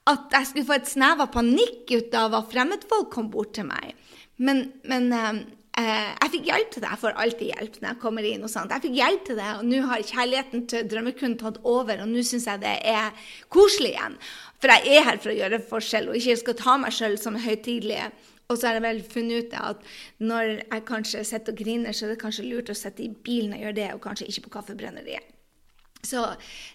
at 0.09 0.33
jeg 0.33 0.49
skulle 0.49 0.67
få 0.67 0.79
et 0.81 0.91
snev 0.91 1.23
av 1.23 1.33
panikk 1.35 1.93
ut 1.93 2.15
av 2.17 2.35
at 2.39 2.51
fremmedfolk 2.51 3.11
kom 3.13 3.29
bort 3.33 3.53
til 3.57 3.69
meg. 3.69 3.93
Men, 4.41 4.71
men 4.89 5.11
eh, 5.13 5.43
jeg 5.85 6.31
fikk 6.35 6.49
hjelp 6.51 6.71
til 6.73 6.83
det. 6.83 6.91
Jeg 6.91 7.01
får 7.03 7.19
alltid 7.25 7.53
hjelp 7.53 7.79
når 7.81 7.89
jeg 7.89 8.01
kommer 8.03 8.27
inn. 8.27 8.45
og 8.47 8.51
sånt. 8.53 8.73
Jeg 8.75 8.85
fikk 8.87 8.97
hjelp 8.99 9.25
til 9.27 9.39
det, 9.41 9.49
og 9.59 9.65
nå 9.69 9.81
har 9.91 10.07
kjærligheten 10.11 10.67
til 10.73 10.89
drømmekunden 10.91 11.39
tatt 11.41 11.61
over, 11.65 12.03
og 12.03 12.11
nå 12.11 12.25
syns 12.27 12.49
jeg 12.51 12.63
det 12.65 12.77
er 12.93 13.31
koselig 13.49 13.95
igjen. 13.95 14.19
For 14.61 14.75
jeg 14.75 14.99
er 14.99 15.07
her 15.09 15.21
for 15.23 15.33
å 15.33 15.39
gjøre 15.39 15.63
forskjell, 15.71 16.11
og 16.11 16.21
ikke 16.21 16.41
skal 16.43 16.59
ta 16.61 16.77
meg 16.83 16.97
sjøl 16.97 17.19
som 17.21 17.39
høytidelig. 17.41 18.09
Og 18.51 18.59
så 18.59 18.67
har 18.67 18.81
jeg 18.81 18.87
vel 18.89 19.03
funnet 19.07 19.45
ut 19.45 19.53
at 19.61 19.85
når 20.19 20.49
jeg 20.59 20.87
kanskje 20.89 21.27
sitter 21.29 21.55
og 21.55 21.61
griner, 21.61 21.95
så 21.95 22.07
er 22.07 22.15
det 22.15 22.23
kanskje 22.23 22.49
lurt 22.49 22.73
å 22.73 22.79
sitte 22.79 23.05
i 23.05 23.13
bilen 23.13 23.55
og 23.55 23.63
gjøre 23.63 23.79
det, 23.79 23.93
og 23.95 24.03
kanskje 24.03 24.27
ikke 24.31 24.49
på 24.49 24.57
Kaffebrenneriet. 24.59 25.37
Så, 26.03 26.25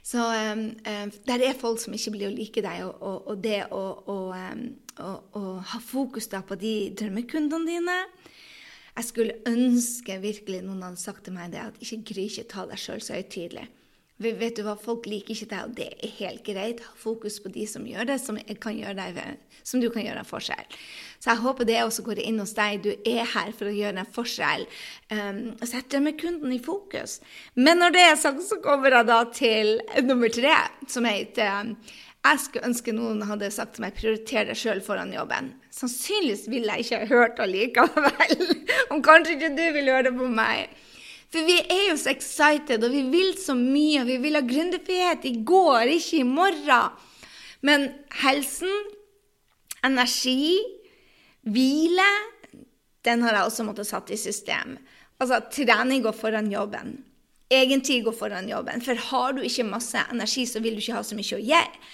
så 0.05 0.21
um, 0.53 0.67
um, 0.85 1.11
der 1.25 1.41
er 1.47 1.57
folk 1.57 1.81
som 1.81 1.95
ikke 1.97 2.13
blir 2.13 2.29
å 2.29 2.35
like 2.35 2.61
deg, 2.61 2.83
og, 2.85 3.01
og, 3.01 3.31
og 3.33 3.41
det 3.43 3.63
å, 3.73 3.85
um, 4.37 4.65
ha 5.65 5.81
fokus 5.83 6.29
da 6.31 6.43
på 6.45 6.55
de 6.61 6.75
drømmekundene 6.95 7.67
dine 7.67 7.97
Jeg 8.95 9.07
skulle 9.09 9.39
ønske 9.49 10.19
virkelig 10.23 10.61
noen 10.63 10.85
hadde 10.85 11.01
sagt 11.01 11.25
til 11.27 11.35
meg 11.35 11.51
det, 11.51 11.65
at 11.67 11.81
ikke 11.83 12.03
gry 12.13 12.29
ikke 12.29 12.47
ta 12.53 12.63
deg 12.69 12.79
sjøl 12.79 13.01
så 13.03 13.17
høytidelig. 13.17 13.65
Vet 14.23 14.55
du 14.55 14.61
hva, 14.63 14.77
Folk 14.79 15.09
liker 15.11 15.33
ikke 15.33 15.49
deg, 15.51 15.63
og 15.67 15.73
det 15.75 15.89
er 15.91 16.13
helt 16.21 16.45
greit. 16.47 16.79
Ha 16.79 16.93
fokus 16.95 17.35
på 17.43 17.51
de 17.51 17.65
som 17.67 17.83
gjør 17.83 18.07
det, 18.07 18.15
som, 18.23 18.37
gjøre 18.39 18.95
deg, 18.95 19.19
som 19.67 19.81
du 19.83 19.89
kan 19.91 20.05
gjøre 20.05 20.21
en 20.23 20.29
forskjell. 20.29 20.77
Så 21.19 21.33
jeg 21.33 21.43
håper 21.43 21.67
det 21.67 21.81
også 21.83 22.05
går 22.05 22.21
inn 22.23 22.39
hos 22.39 22.55
deg. 22.55 22.85
Du 22.85 22.93
er 22.95 23.27
her 23.33 23.51
for 23.57 23.67
å 23.67 23.75
gjøre 23.75 24.05
en 24.05 24.13
forskjell. 24.15 24.63
Um, 25.11 25.41
og 25.59 25.67
sette 25.67 25.99
med 25.99 26.15
kunden 26.21 26.55
i 26.55 26.61
fokus. 26.63 27.19
Men 27.59 27.83
når 27.83 27.97
det 27.97 28.05
er 28.05 28.17
sagt, 28.23 28.47
så 28.47 28.61
kommer 28.63 28.95
jeg 28.95 29.09
da 29.11 29.19
til 29.35 29.75
nummer 30.07 30.31
tre, 30.31 30.55
som 30.87 31.11
heter 31.11 31.51
um, 31.59 31.75
jeg 32.25 32.41
skulle 32.41 32.71
ønske 32.71 32.95
noen 32.95 33.19
hadde 33.27 33.51
sagt 33.53 33.75
til 33.75 33.83
meg 33.83 33.99
'prioriter 33.99 34.47
deg 34.47 34.57
sjøl 34.57 34.79
foran 34.81 35.11
jobben'. 35.13 35.51
Sannsynligvis 35.75 36.45
ville 36.47 36.71
jeg 36.77 36.85
ikke 36.85 37.07
hørt 37.09 37.39
allikevel. 37.43 38.43
Om 38.93 39.01
kanskje 39.03 39.35
ikke 39.35 39.55
du 39.57 39.63
vil 39.75 39.89
høre 39.91 40.07
det 40.07 40.13
på 40.15 40.29
meg. 40.31 40.69
For 41.33 41.43
vi 41.43 41.57
er 41.59 41.89
jo 41.89 41.97
så 41.99 42.13
excited, 42.13 42.85
og 42.85 42.93
vi 42.93 43.01
vil 43.11 43.33
så 43.35 43.57
mye. 43.57 44.03
og 44.03 44.07
Vi 44.07 44.19
vil 44.23 44.39
ha 44.39 44.43
gründerfrihet 44.45 45.27
i 45.27 45.33
går, 45.43 45.91
ikke 45.97 46.21
i 46.21 46.27
morgen. 46.29 46.95
Men 47.65 47.89
helsen, 48.21 48.71
energi, 49.83 50.55
hvile, 51.43 52.07
den 53.05 53.25
har 53.25 53.35
jeg 53.35 53.49
også 53.49 53.67
måttet 53.67 53.89
satt 53.89 54.13
i 54.15 54.21
system. 54.21 54.77
Altså, 55.19 55.41
trening 55.51 56.05
går 56.05 56.15
foran 56.15 56.47
jobben. 56.51 56.95
Egentlig 57.51 57.99
går 58.07 58.15
foran 58.15 58.47
jobben. 58.49 58.81
For 58.81 58.95
har 59.09 59.35
du 59.35 59.43
ikke 59.43 59.67
masse 59.67 59.99
energi, 60.11 60.47
så 60.47 60.63
vil 60.63 60.79
du 60.79 60.83
ikke 60.85 60.97
ha 61.01 61.03
så 61.03 61.19
mye 61.19 61.35
å 61.35 61.45
gjøre. 61.51 61.85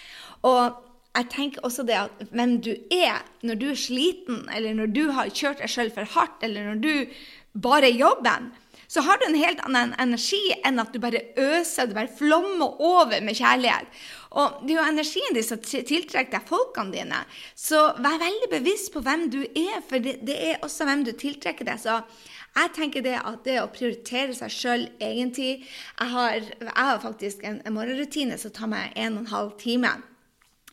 Og 0.51 0.90
jeg 1.11 1.27
tenker 1.33 1.65
også 1.67 1.83
det 1.87 1.97
at 1.99 2.23
hvem 2.31 2.57
du 2.63 2.71
er 2.93 3.19
når 3.43 3.59
du 3.59 3.67
er 3.73 3.79
sliten, 3.79 4.45
eller 4.55 4.75
når 4.77 4.91
du 4.95 5.03
har 5.11 5.31
kjørt 5.33 5.59
deg 5.59 5.71
sjøl 5.71 5.91
for 5.93 6.07
hardt, 6.15 6.39
eller 6.45 6.71
når 6.71 6.83
du 6.83 6.93
bare 7.61 7.89
er 7.89 7.99
jobben, 7.99 8.51
så 8.91 9.03
har 9.05 9.19
du 9.19 9.25
en 9.25 9.39
helt 9.39 9.61
annen 9.63 9.93
energi 10.03 10.39
enn 10.67 10.79
at 10.81 10.91
du 10.91 10.99
bare 10.99 11.21
øser, 11.39 11.87
du 11.87 11.95
bare 11.95 12.11
flommer 12.11 12.79
over 12.83 13.21
med 13.23 13.37
kjærlighet. 13.39 13.87
Og 14.35 14.65
det 14.65 14.73
er 14.73 14.81
jo 14.81 14.87
energien 14.87 15.35
din 15.35 15.45
som 15.47 15.61
tiltrekker 15.63 16.33
deg 16.33 16.49
folkene 16.49 16.91
dine. 16.95 17.21
Så 17.55 17.79
vær 18.03 18.19
veldig 18.19 18.49
bevisst 18.51 18.91
på 18.91 19.03
hvem 19.03 19.29
du 19.31 19.39
er, 19.47 19.79
for 19.87 20.03
det, 20.03 20.35
er 20.35 20.59
også 20.63 20.87
hvem 20.87 21.05
du 21.07 21.13
tiltrekker 21.15 21.67
deg. 21.67 21.79
Så 21.79 22.01
jeg 22.57 22.73
tenker 22.75 23.03
det 23.05 23.15
at 23.19 23.43
det 23.47 23.61
å 23.61 23.71
prioritere 23.71 24.35
seg 24.35 24.51
sjøl 24.51 24.87
egentlig 24.99 25.51
jeg 25.61 26.11
har, 26.11 26.39
jeg 26.59 26.75
har, 26.75 27.03
faktisk 27.03 27.47
en, 27.47 27.61
en 27.63 27.75
morgenrutine 27.75 28.39
som 28.39 28.51
tar 28.55 28.71
meg 28.71 28.91
en 28.99 29.21
og 29.21 29.23
en 29.23 29.35
halv 29.35 29.55
time. 29.59 29.95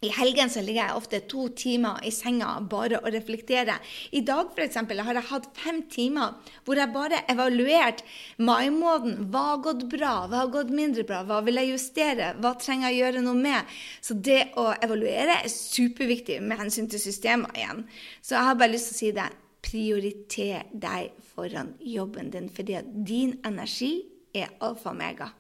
I 0.01 0.11
helgen 0.15 0.51
så 0.51 0.63
ligger 0.63 0.85
jeg 0.85 0.99
ofte 0.99 1.19
to 1.27 1.49
timer 1.59 1.99
i 2.07 2.13
senga 2.15 2.53
bare 2.71 3.01
og 3.01 3.11
reflekterer. 3.11 3.83
I 4.15 4.21
dag 4.23 4.53
for 4.53 4.63
eksempel, 4.63 5.01
har 5.03 5.19
jeg 5.19 5.27
hatt 5.33 5.49
fem 5.59 5.81
timer 5.91 6.37
hvor 6.67 6.79
jeg 6.79 6.95
bare 6.95 7.25
evaluert 7.33 8.05
mai-måneden. 8.39 9.27
Hva 9.33 9.45
har 9.49 9.65
gått 9.67 9.83
bra? 9.91 10.13
Hva 10.31 10.45
har 10.45 10.53
gått 10.55 10.71
mindre 10.75 11.03
bra? 11.09 11.25
Hva 11.27 11.41
vil 11.47 11.59
jeg 11.59 11.73
justere? 11.73 12.31
Hva 12.39 12.55
trenger 12.63 12.93
jeg 12.93 13.01
gjøre 13.03 13.25
noe 13.27 13.43
med? 13.43 13.75
Så 14.05 14.15
det 14.15 14.53
å 14.61 14.69
evaluere 14.77 15.41
er 15.41 15.51
superviktig 15.51 16.39
med 16.47 16.63
hensyn 16.63 16.87
til 16.91 17.03
systemet 17.03 17.59
igjen. 17.59 17.83
Så 18.23 18.39
jeg 18.39 18.51
har 18.51 18.61
bare 18.63 18.75
lyst 18.77 18.93
til 18.93 18.99
å 18.99 19.03
si 19.03 19.13
det. 19.19 19.29
Prioriter 19.69 20.69
deg 20.71 21.19
foran 21.35 21.75
jobben 21.83 22.31
din, 22.31 22.47
fordi 22.55 22.79
din 22.87 23.35
energi 23.45 23.97
er 24.31 24.55
alfa 24.63 24.93
og 24.95 25.01
mega. 25.03 25.33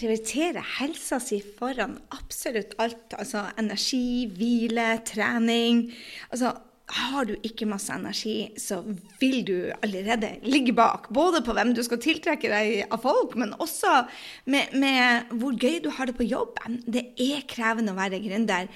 Prioritere 0.00 0.62
helsa 0.78 1.18
si 1.20 1.42
foran 1.44 1.98
absolutt 2.16 2.72
alt, 2.80 3.12
altså 3.20 3.42
energi, 3.60 4.30
hvile, 4.32 4.94
trening. 5.04 5.90
Altså 6.32 6.54
har 6.90 7.26
du 7.28 7.34
ikke 7.46 7.68
masse 7.68 7.92
energi, 7.94 8.50
så 8.58 8.80
vil 9.20 9.40
du 9.46 9.56
allerede 9.82 10.32
ligge 10.42 10.72
bak. 10.76 11.08
Både 11.14 11.42
på 11.46 11.54
hvem 11.56 11.72
du 11.76 11.82
skal 11.86 12.00
tiltrekke 12.02 12.50
deg 12.50 12.90
av 12.90 13.02
folk, 13.04 13.36
men 13.38 13.54
også 13.62 14.04
med, 14.50 14.74
med 14.74 15.30
hvor 15.40 15.54
gøy 15.54 15.80
du 15.84 15.90
har 15.94 16.10
det 16.10 16.16
på 16.18 16.26
jobben. 16.26 16.80
Det 16.86 17.04
er 17.20 17.46
krevende 17.50 17.94
å 17.94 17.98
være 17.98 18.22
gründer. 18.24 18.70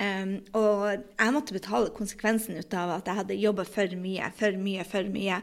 Um, 0.00 0.38
og 0.56 0.86
jeg 0.94 1.34
måtte 1.34 1.56
betale 1.56 1.92
konsekvensen 1.96 2.58
ut 2.58 2.78
av 2.78 2.98
at 2.98 3.10
jeg 3.10 3.20
hadde 3.22 3.40
jobba 3.42 3.66
for 3.68 3.98
mye, 4.00 4.32
for 4.38 4.56
mye, 4.60 4.86
for 4.88 5.12
mye. 5.12 5.42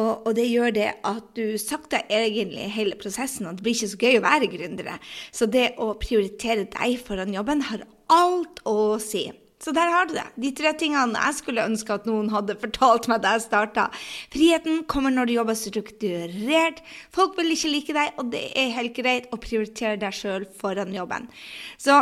Og, 0.00 0.26
og, 0.26 0.30
det 0.38 0.48
gjør 0.48 0.72
det 0.72 0.88
at 1.04 1.34
du 1.36 1.58
sakter 1.60 2.06
egentlig 2.08 2.70
hele 2.72 2.96
prosessen, 3.00 3.48
og 3.48 3.58
det 3.58 3.66
blir 3.66 3.76
ikke 3.76 3.92
så 3.92 4.00
gøy 4.00 4.18
å 4.20 4.24
være 4.24 4.48
gründere. 4.52 4.96
Så 5.34 5.48
det 5.52 5.74
å 5.80 5.92
prioritere 6.00 6.64
deg 6.72 6.96
foran 7.04 7.34
jobben 7.36 7.64
har 7.68 7.84
alt 8.12 8.64
å 8.68 8.96
si. 9.02 9.26
Så 9.62 9.70
der 9.74 9.92
har 9.94 10.08
du 10.08 10.16
det. 10.16 10.26
De 10.42 10.50
tre 10.58 10.72
tingene 10.78 11.20
jeg 11.28 11.38
skulle 11.38 11.66
ønske 11.68 11.94
at 11.94 12.08
noen 12.08 12.32
hadde 12.32 12.58
fortalt 12.58 13.06
meg 13.10 13.22
da 13.22 13.36
jeg 13.36 13.44
starta. 13.44 13.86
Friheten 14.34 14.82
kommer 14.90 15.14
når 15.14 15.30
du 15.30 15.36
jobber 15.36 15.58
strukturert. 15.58 16.82
Folk 17.14 17.38
vil 17.38 17.54
ikke 17.54 17.70
like 17.70 17.94
deg, 17.94 18.18
og 18.18 18.32
det 18.34 18.48
er 18.58 18.74
helt 18.74 18.96
greit 18.96 19.30
å 19.30 19.38
prioritere 19.42 20.00
deg 20.02 20.18
sjøl 20.18 20.48
foran 20.58 20.94
jobben. 20.96 21.30
Så 21.78 22.00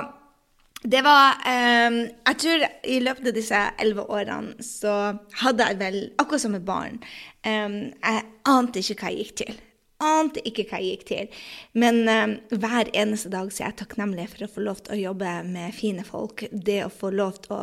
det 0.81 1.03
var 1.05 1.37
um, 1.45 1.97
Jeg 2.09 2.37
tror 2.41 2.63
i 2.89 3.01
løpet 3.05 3.27
av 3.29 3.37
disse 3.37 3.59
elleve 3.77 4.07
årene 4.09 4.65
så 4.65 4.95
hadde 5.43 5.67
jeg 5.69 5.81
vel, 5.83 5.99
akkurat 6.17 6.45
som 6.47 6.57
et 6.57 6.65
barn 6.65 6.97
um, 7.45 7.83
Jeg 7.93 8.23
ante 8.49 8.81
ikke 8.81 9.03
hva 9.03 9.13
jeg 9.13 9.27
gikk 9.27 9.35
til. 9.43 9.59
Ante 10.01 10.43
ikke 10.49 10.67
hva 10.71 10.81
jeg 10.81 10.97
gikk 10.97 11.07
til. 11.11 11.45
Men 11.79 12.03
um, 12.09 12.35
hver 12.63 12.91
eneste 12.97 13.33
dag 13.33 13.53
så 13.53 13.65
er 13.65 13.71
jeg 13.71 13.81
takknemlig 13.83 14.29
for 14.33 14.47
å 14.47 14.53
få 14.55 14.67
lov 14.67 14.83
til 14.85 14.97
å 14.97 15.01
jobbe 15.05 15.37
med 15.51 15.77
fine 15.77 16.05
folk. 16.07 16.47
Det 16.51 16.83
å 16.87 16.93
få 16.93 17.13
lov 17.15 17.41
til 17.45 17.57
å, 17.57 17.63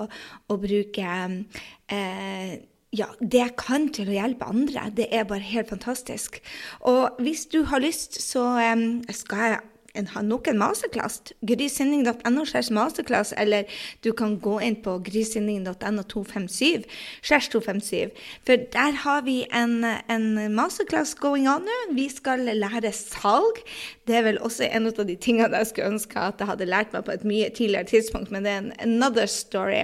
å 0.53 0.59
bruke 0.61 1.13
uh, 1.17 2.57
ja, 2.95 3.07
det 3.19 3.41
jeg 3.41 3.55
kan 3.59 3.89
til 3.93 4.09
å 4.09 4.15
hjelpe 4.15 4.47
andre, 4.47 4.87
det 4.95 5.09
er 5.13 5.27
bare 5.29 5.43
helt 5.43 5.71
fantastisk. 5.73 6.39
Og 6.87 7.17
hvis 7.23 7.45
du 7.51 7.63
har 7.71 7.83
lyst, 7.83 8.21
så 8.23 8.45
um, 8.73 8.87
skal 9.11 9.57
jeg 9.57 9.65
en, 9.97 10.09
nok 10.27 10.47
en 10.51 10.59
masterclass. 10.61 11.21
Grysynding.no 11.47 12.45
masterclass, 12.77 13.33
eller 13.37 13.67
du 14.03 14.11
kan 14.13 14.37
gå 14.39 14.59
inn 14.63 14.79
på 14.83 14.97
grysynding.no 15.05 16.03
257 16.03 16.85
257. 17.23 18.11
For 18.45 18.67
der 18.73 18.97
har 19.03 19.23
vi 19.27 19.45
en, 19.53 19.83
en 19.83 20.27
masterclass 20.55 21.15
going 21.15 21.47
on 21.49 21.65
nå. 21.67 21.77
Vi 21.97 22.07
skal 22.09 22.45
lære 22.47 22.91
salg. 22.95 23.61
Det 24.07 24.15
er 24.15 24.27
vel 24.27 24.39
også 24.39 24.69
en 24.71 24.87
av 24.87 25.03
de 25.07 25.15
tingene 25.19 25.57
jeg 25.57 25.71
skulle 25.71 25.91
ønske 25.95 26.19
at 26.21 26.39
jeg 26.39 26.49
hadde 26.49 26.69
lært 26.69 26.93
meg 26.95 27.05
på 27.07 27.13
et 27.15 27.25
mye 27.27 27.49
tidligere 27.53 27.89
tidspunkt, 27.89 28.31
men 28.31 28.45
det 28.45 28.53
er 28.53 28.61
en 28.61 28.73
another 28.85 29.27
story. 29.29 29.83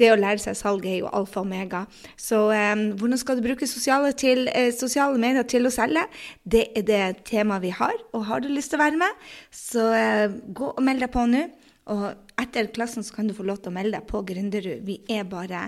Det 0.00 0.10
å 0.10 0.18
lære 0.18 0.42
seg 0.42 0.58
salg 0.58 0.86
er 0.88 1.00
jo 1.02 1.10
alfa 1.12 1.40
og 1.40 1.46
omega. 1.46 1.84
Så 2.20 2.42
um, 2.50 2.84
hvordan 2.98 3.20
skal 3.20 3.38
du 3.38 3.44
bruke 3.44 3.68
sosiale, 3.70 4.12
til, 4.12 4.48
eh, 4.52 4.70
sosiale 4.74 5.18
medier 5.20 5.46
til 5.48 5.66
å 5.66 5.72
selge? 5.74 6.04
Det 6.44 6.66
er 6.76 6.86
det 6.86 7.02
temaet 7.30 7.64
vi 7.64 7.72
har. 7.74 7.94
Og 8.16 8.26
har 8.28 8.42
du 8.42 8.50
lyst 8.50 8.72
til 8.72 8.80
å 8.80 8.84
være 8.84 9.00
med, 9.00 9.28
så 9.54 9.86
uh, 9.92 10.38
gå 10.54 10.70
og 10.74 10.84
meld 10.86 11.02
deg 11.04 11.12
på 11.14 11.26
nå. 11.30 11.46
Og 11.90 12.04
etter 12.38 12.68
klassen 12.70 13.02
så 13.02 13.16
kan 13.16 13.26
du 13.26 13.34
få 13.34 13.44
lov 13.46 13.62
til 13.62 13.72
å 13.72 13.74
melde 13.74 13.96
deg 13.96 14.06
på 14.06 14.20
Gründerud. 14.26 14.84
Vi 14.86 15.00
er 15.10 15.26
bare 15.28 15.66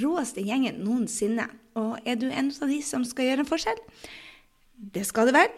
råeste 0.00 0.44
gjengen 0.44 0.82
noensinne. 0.84 1.46
Og 1.80 1.96
er 2.04 2.18
du 2.20 2.28
en 2.28 2.52
av 2.52 2.70
de 2.70 2.80
som 2.84 3.06
skal 3.08 3.30
gjøre 3.30 3.46
en 3.46 3.48
forskjell? 3.48 3.80
Det 4.74 5.06
skal 5.08 5.30
du 5.30 5.36
vel. 5.36 5.50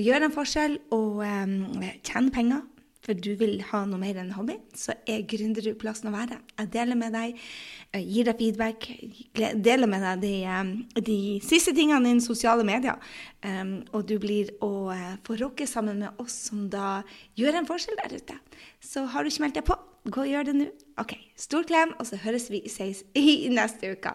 Gjøre 0.00 0.26
en 0.26 0.34
forskjell 0.34 0.78
og 0.96 1.22
um, 1.22 1.84
tjene 2.02 2.32
penger 2.34 2.64
for 3.02 3.18
du 3.18 3.32
vil 3.38 3.56
ha 3.72 3.82
noe 3.88 3.98
mer 3.98 4.18
enn 4.20 4.30
hobby, 4.36 4.54
så 4.78 4.94
er 5.10 5.24
Gründerud 5.26 5.74
plassen 5.80 6.10
å 6.10 6.14
være. 6.14 6.38
Jeg 6.60 6.70
deler 6.74 6.98
med 6.98 7.14
deg, 7.16 7.40
gir 7.98 8.28
deg 8.28 8.38
feedback, 8.38 8.86
deler 9.34 9.90
med 9.90 10.06
deg 10.06 10.22
de, 10.22 11.02
de 11.02 11.18
siste 11.42 11.74
tingene 11.74 12.12
innen 12.12 12.22
sosiale 12.22 12.66
medier. 12.66 13.02
Um, 13.42 13.80
og 13.90 14.06
du 14.06 14.14
blir 14.22 14.52
å 14.62 14.92
uh, 14.94 15.14
få 15.26 15.34
rocke 15.40 15.66
sammen 15.66 16.04
med 16.04 16.22
oss 16.22 16.36
som 16.46 16.68
da 16.70 17.00
gjør 17.38 17.58
en 17.58 17.66
forskjell 17.66 17.98
der 18.04 18.14
ute. 18.22 18.38
Så 18.78 19.08
har 19.10 19.24
du 19.24 19.32
ikke 19.32 19.48
meldt 19.48 19.58
deg 19.58 19.66
på, 19.66 19.78
gå 20.06 20.22
og 20.22 20.30
gjør 20.30 20.50
det 20.50 20.58
nå. 20.60 20.68
OK. 21.02 21.16
Stor 21.38 21.66
klem, 21.66 21.96
og 21.98 22.06
så 22.06 22.20
høres 22.22 22.50
vi 22.54 22.62
i 23.18 23.50
neste 23.50 23.96
uke. 23.96 24.14